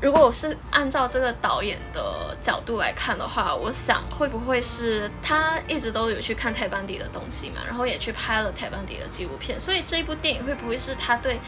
[0.00, 11.40] 如果我是按照这个导演的角度来看的话，我想会不会是他一直都有去看泰班迪的东西嘛，然后也去拍了泰班迪的纪录片，所以这一部电影会不会是他对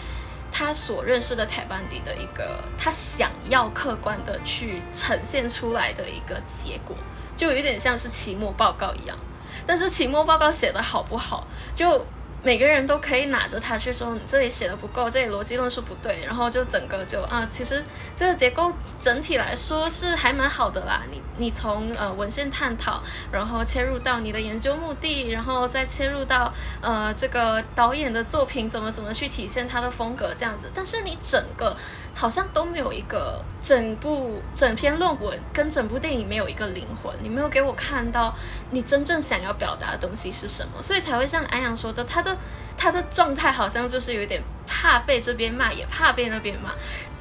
[0.51, 6.97] 他所认识的泰班迪的一个他想要客观的去呈现出来的一个结果，
[7.37, 9.16] 就有点像是期末报告一样。
[9.64, 12.05] 但是期末报告写的好不好，就。
[12.43, 17.84] 每个人都可以拿着它去说，你这里写的不够，这里逻辑论述不对，然后就整个就啊，其实
[18.16, 21.03] 这个结构整体来说是还蛮好的啦。
[21.11, 31.76] 你你从呃文献探讨，然后切入到你的研究目的，然后再切入到呃这个导演的作品怎么怎么去体现他的风格这样子，但是你整个。
[32.14, 38.34] 好像都没有一个整部整篇论文跟整部电影没有一个灵魂，你没有给我看到
[38.70, 42.36] 你真正想要表达的东西是什么，所以才会像安阳说的，他的
[42.76, 46.72] 他的状态好像就是有点怕被这边骂，也怕被那边骂，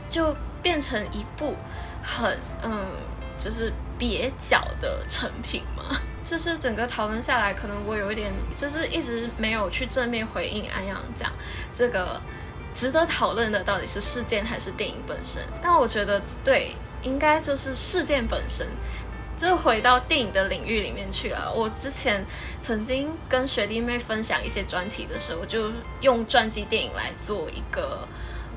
[0.09, 1.55] 就变成一部
[2.03, 2.87] 很嗯，
[3.37, 5.97] 就是蹩脚的成品嘛。
[6.23, 11.31] 就是整个讨论下来，可能我有一点就是一直没有去正面回应安阳讲
[11.73, 12.21] 这个。
[12.73, 15.41] 值得讨论的到底是事件还是电影本身？
[15.61, 18.65] 那我觉得对，应该就是事件本身，
[19.35, 21.51] 就回到电影的领域里面去了。
[21.53, 22.25] 我之前
[22.61, 28.07] 曾经跟学弟妹分享一些专题的时候，就用传记电影来做一个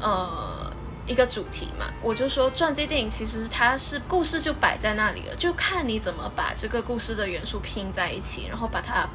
[0.01, 0.73] 呃
[1.07, 1.87] 一个主题嘛。
[2.01, 9.09] 我就说传记电影其实它是故事就摆在那里了，就看你怎么把这个故事的元素拼在一起，然后把它。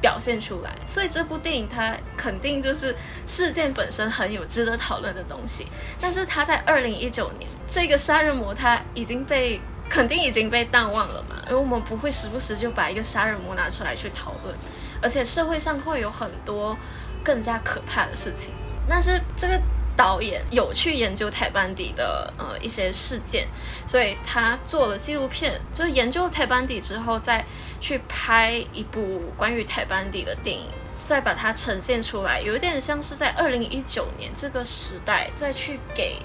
[0.00, 2.94] 表现出来，所以这部电影它肯定就是
[3.26, 5.66] 事件本身很有值得讨论的东西。
[6.00, 14.54] 但是它在二零一九年，这个杀人魔他已经被肯定已经被淡忘了嘛，因为我们不会时不时就把一个杀人魔拿出来去讨论，
[15.02, 16.76] 而且社会上会有很多
[17.24, 18.52] 更加可怕的事情。
[18.88, 19.60] 但是这个。
[19.96, 23.48] 导演有去研究台班底的呃一些事件，
[23.86, 27.44] 所以他做了纪录片，就是研究台班底之后，再
[27.80, 30.66] 去拍一部关于台班底的电影，
[31.02, 36.20] 再把它呈现出来，有一点像是在二零一九年这个时代，再去给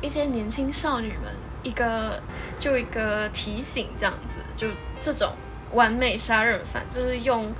[0.00, 2.20] 一些年轻少女们一个
[2.58, 4.66] 就一个提醒，这样子，就
[4.98, 5.32] 这种
[5.72, 7.54] 完美杀人犯，就是用。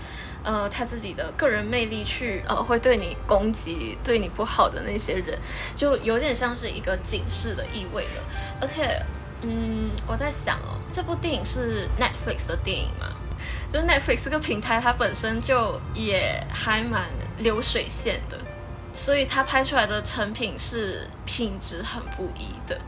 [0.45, 5.39] 呃，他自己的个人魅力去呃，会对你攻击对你不好的那些人，
[5.75, 8.23] 就有点像是一个警示的意味了。
[8.61, 9.01] 而且，
[9.41, 13.07] 嗯，我在想哦，这部电影是 Netflix 的电影嘛？
[13.73, 18.39] 就 Netflix 这个平台，它本身就也还蛮流水线的，
[18.93, 22.79] 所以它拍出来的成品是品质很不一的。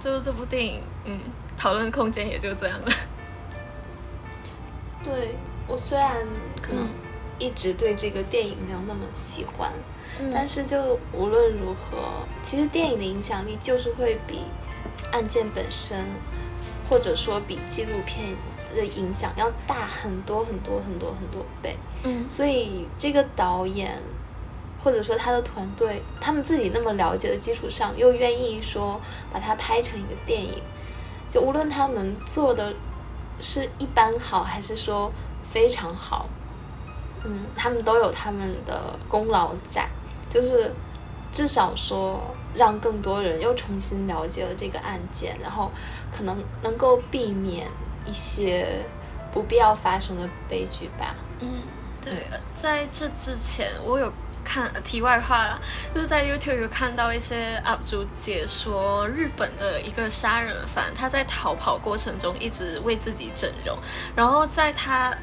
[0.00, 1.20] 就是这部电影，嗯，
[1.56, 2.86] 讨论空间也就这样了。
[5.04, 5.36] 对。
[5.68, 6.24] 我虽然
[6.62, 6.88] 可能
[7.38, 9.70] 一直对这个电影没有那么喜欢，
[10.32, 14.40] 但是就无论如何，其实电影的影响力就是会比
[15.12, 16.06] 案件本身，
[16.88, 18.36] 或者说比纪录片
[18.74, 21.76] 的影响要大很多很多很多很多倍。
[22.04, 24.00] 嗯，所以这个导演
[24.82, 29.00] 或者说他的团队，他们自己那么了解的基础上，又愿意说
[29.32, 30.62] 把它拍成一个电影，
[31.28, 32.72] 就无论他们做的
[33.40, 35.12] 是一般好，还是说。
[35.56, 36.28] 非常好，
[37.24, 39.88] 嗯，他们都有他们的功劳在，
[40.28, 40.70] 就是
[41.32, 42.20] 至少说
[42.54, 45.72] 让更多人又重新了解了这个案件，然后
[46.14, 47.68] 可能能够避免
[48.04, 48.84] 一些
[49.32, 51.14] 不必要发生的悲剧吧。
[51.40, 51.62] 嗯，
[52.04, 54.12] 对，在这之前我有
[54.44, 55.58] 看题外话啦，
[55.94, 63.74] 就是在 YouTube 有看到一些 UP 主解说日本的一个杀人犯，他在逃跑过程中一直为自己整容，
[64.14, 65.16] 然后在他。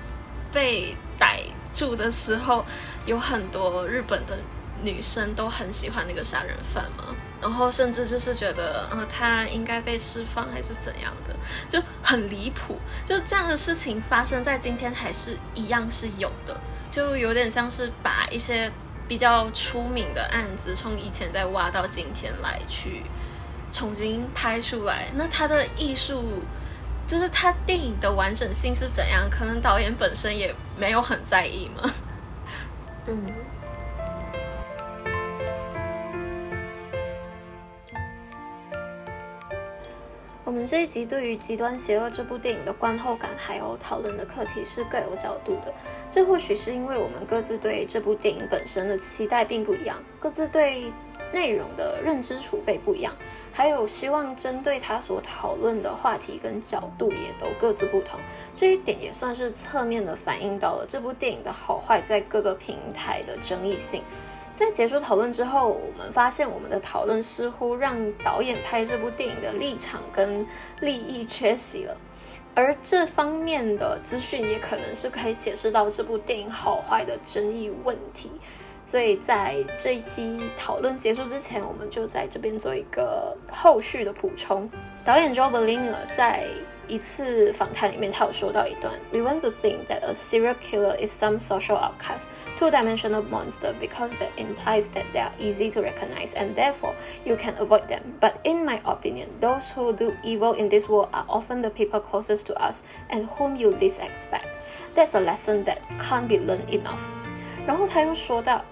[0.53, 1.41] 被逮
[1.73, 2.63] 住的时候，
[3.05, 4.37] 有很多日本的
[4.83, 11.35] 女生都很喜欢那个杀人犯嘛，然后甚至就是觉得，呃，他应该被释放还是怎样的，
[11.67, 12.77] 就很离谱。
[13.03, 18.71] 就这样的事情发生在今天还是一样是有的，就有点像是把一些
[19.07, 23.03] 比较出名的案子从以前再挖到今天来去
[23.71, 26.43] 重新拍出来，那他的艺术。
[27.05, 29.29] 就是他电影的完整性是怎样？
[29.29, 31.91] 可能导演本身也没有很在意嘛。
[33.07, 33.33] 嗯。
[40.45, 45.73] 我们这一集对于《极端邪恶》这部电影的观后感，还有讨论的课题是各有角度的。
[46.11, 50.93] 这或许是因为我们各自对这部电影本身的期待并不一样，各自对
[51.33, 53.15] 内容的认知储备不一样。
[53.55, 58.19] 还有希望针对他所讨论的话题跟角度也都各自不同，
[58.55, 64.01] 这一点也算是侧面的反映到了这部电影的好坏在各个平台的争议性。
[64.55, 70.45] 在结束讨论之后，我们发现我们的讨论似乎让导演拍这部电影的立场跟
[70.79, 71.97] 利益缺席了，
[72.55, 78.31] 而这方面的资讯也可能是可以解释到这部电影好坏的争议问题。
[78.86, 84.68] 所以在这一期讨论结束之前，我们就在这边做一个后续的补充。
[85.04, 86.46] 导演 Joe Berlinger 在
[86.86, 94.30] 一次访谈里面，他有说到一段：We want to think that a serial killer is some social outcast, two-dimensional monster because that
[94.38, 96.94] implies that they are easy to recognize and therefore
[97.26, 98.00] you can avoid them.
[98.20, 102.00] But in my opinion, those who do evil in this world are often the people
[102.00, 104.46] closest to us and whom you least expect.
[104.94, 107.00] That's a lesson that can't be learned enough.
[107.66, 108.62] 然后他又说到，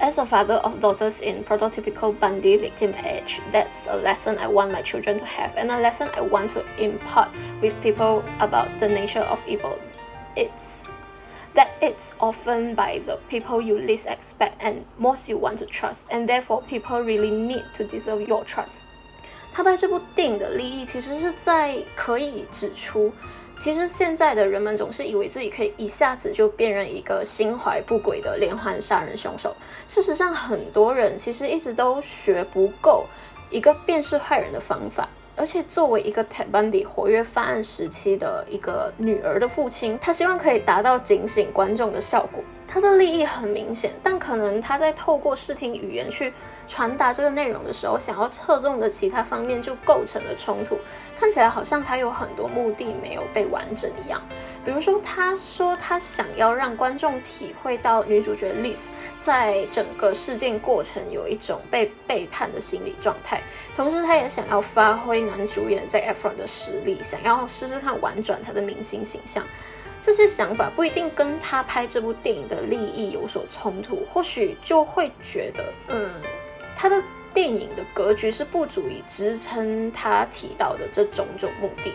[0.00, 4.70] As a father of daughters in prototypical Bundy victim age, that's a lesson I want
[4.72, 7.28] my children to have, and a lesson I want to impart
[7.60, 9.78] with people about the nature of evil.
[10.34, 10.84] It's
[11.54, 16.08] that it's often by the people you least expect and most you want to trust,
[16.10, 18.86] and therefore people really need to deserve your trust.
[19.52, 23.12] 他拍这部电影的利益其实是在可以指出。
[23.57, 29.55] 其实现在的人们总是以为自己可以一下子就辨认一个心怀不轨的连环杀人凶手。
[29.87, 33.05] 事实上，很多人其实一直都学不够
[33.49, 35.07] 一个辨识坏人的方法。
[35.37, 42.41] 而且，作为一个 Ted Bundy 活跃犯案时期的一个女儿的父亲，他希望可以达到警醒观众的效果。
[42.67, 46.33] 他的利益很明显，但可能他在透过视听语言去
[46.67, 50.77] 传达这个内容的时候，想要侧重的其他方面就构成了冲突，
[51.19, 54.21] 看起来好像他有很多目的没有被完整一样。
[54.65, 58.87] 比如说，他说他想要让观众体会到女主角 Liz
[59.23, 63.41] 在整个事件过程有一种被背叛的心理状态，
[63.75, 69.43] 同时他也想要发挥男主演 Zac Efron 的实力，想要试试看玩转他的明星形象。
[70.05, 76.07] 这些想法不一定跟他拍这部电影的利益有所冲突，或许就会觉得，嗯，
[76.75, 77.01] 他的
[77.33, 81.91] 电影的格局是不足以支撑他提到的这种种目的。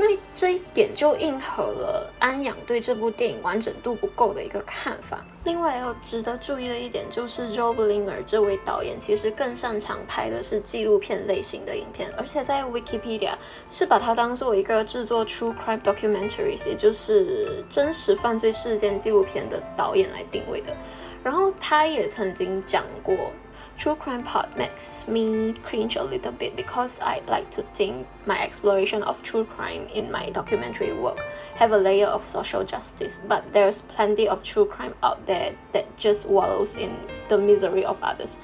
[0.00, 5.24] 那这一点就应和了安阳对这部电影完整度不够的一个看法。
[5.42, 13.32] 另外要值得注意的一点就是 j o b Linger 这位导演其实更擅长拍的是纪录片类型的影片，而且在 Wikipedia
[13.70, 20.76] 是把它当做一个制作 True Crime Documentaries，也就是真实犯罪事件纪录片的导演来定位的。
[21.24, 23.32] 然后他也曾经讲过。
[23.77, 29.01] True crime part makes me cringe a little bit because I like to think my exploration
[29.01, 31.17] of true crime in my documentary work
[31.57, 35.85] have a layer of social justice, but there's plenty of true crime out there that
[35.97, 36.91] just wallows in
[37.29, 38.35] the misery of others.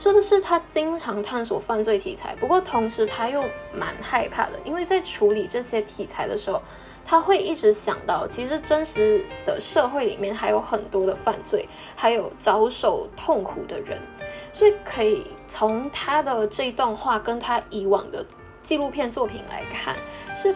[0.00, 3.44] 说的是他经常探索犯罪题材，不过同时他又
[3.74, 6.62] 蛮害怕的，因为在处理这些题材的时候，
[7.04, 14.00] 他会一直想到，其实真实的社会里面还有很多的犯罪，还有遭受痛苦的人。
[14.53, 18.23] 所以可以从他的这一段话跟他以往的
[18.61, 19.95] 纪录片作品来看，
[20.35, 20.55] 是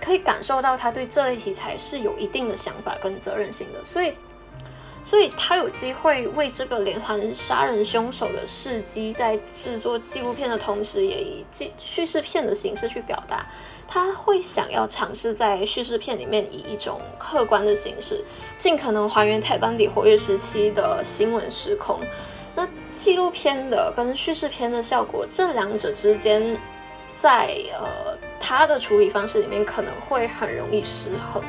[0.00, 3.84] 可以感受到他对这类题材是有一定的想法跟责任心的。
[3.84, 4.14] 所以，
[5.04, 13.46] 所以他有机会为这个连环杀人凶手的事迹，在制作纪录片的同时，也以记叙事片的形式去表达。
[13.86, 18.22] 他会想要尝试在叙事片里面以一种客观的形式，
[18.58, 21.98] 尽可能还原泰班底活跃时期的新闻时空。
[22.54, 22.68] 那
[22.98, 26.58] 纪录片的跟叙事片的效果，这两者之间，
[27.16, 31.40] 在呃他的处理方式里面可能会很容易失衡。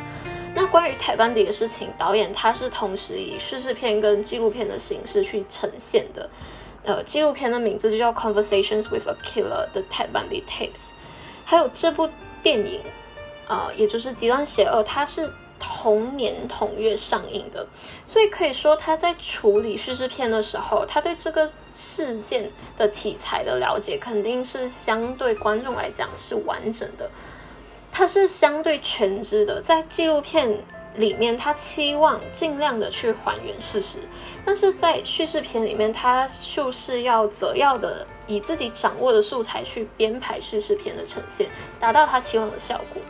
[0.53, 6.29] 那关于台班迪的事情，导演他是同时以叙事片跟纪录片的形式去呈现的。
[6.83, 10.91] 呃，纪录片的名字就叫《Conversations with a Killer》的 Ted Bundy Tapes，
[11.45, 12.07] 还有这部
[12.43, 12.81] 电影，
[13.47, 15.33] 呃，也就是《极端邪恶》，它是。
[15.59, 17.67] 同年同月上映的，
[18.05, 27.09] 所以可以说他在处理叙事片的时候，他对这个事件的题材的了解肯定是相对观众来讲是完整的，
[27.91, 29.61] 他是相对全知的。
[29.61, 30.63] 在纪录片
[30.95, 33.97] 里面，他期望尽量的去还原事实，
[34.45, 41.47] 但是在叙事片里面，他就是要择要的以自己掌握的素材去编排叙事片的呈现，
[41.79, 43.01] 达到他期望的效果。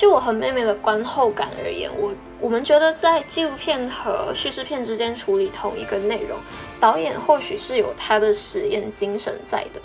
[0.00, 2.10] 就我和妹妹的观后感而言，我
[2.40, 6.38] 我们觉得在纪录片和叙事片之间处理同一个内容，
[6.80, 9.80] 导演或许是有他的实验精神在的，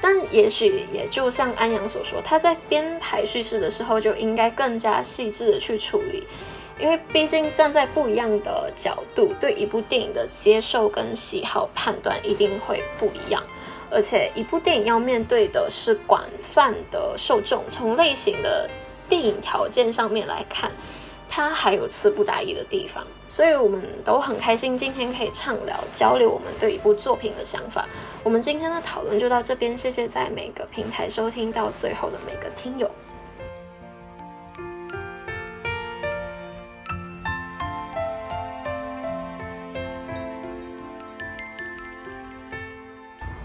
[0.00, 6.26] 但也许也就像安阳所说，他在编排叙事的时候就应该更加细致的去处理，
[6.80, 13.42] 因为毕竟站在不一样的角度，对一部电影的接受跟喜好判断一定会不一样，
[13.90, 18.66] 而且一部电影要面对的是广泛的受众，从类型的。
[19.08, 20.70] 电影条件上面来看，
[21.28, 27.86] 它还有词不达意的地方，所以我们都很开心今天可以畅聊交流我们对一部作品的想法。
[28.22, 32.90] 我们今天的讨论就到这边，谢谢在每个平台收听到最后的每个听友。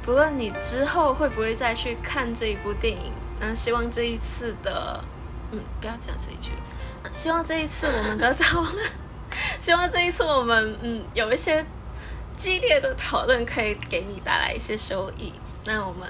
[0.05, 3.09] 不论你之后会不会再去看这一部电影，
[3.39, 5.01] 嗯，希望这一次的，
[5.53, 6.51] 嗯，不要讲这一句，
[7.13, 8.85] 希望这一次我们的讨论，
[9.59, 11.63] 希望这一次我们 嗯有一些
[12.35, 15.31] 激烈的讨论可以给你带来一些收益。
[15.65, 16.09] 那我们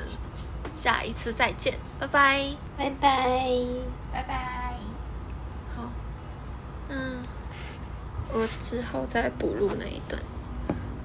[0.74, 3.50] 下一次再见，拜拜，拜拜，
[4.14, 4.78] 拜拜。
[5.76, 5.90] 好，
[6.88, 7.18] 嗯，
[8.32, 10.22] 我之后再补录那一段。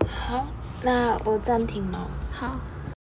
[0.08, 0.46] 好，
[0.82, 2.08] 那我暂停了。
[2.32, 2.56] 好。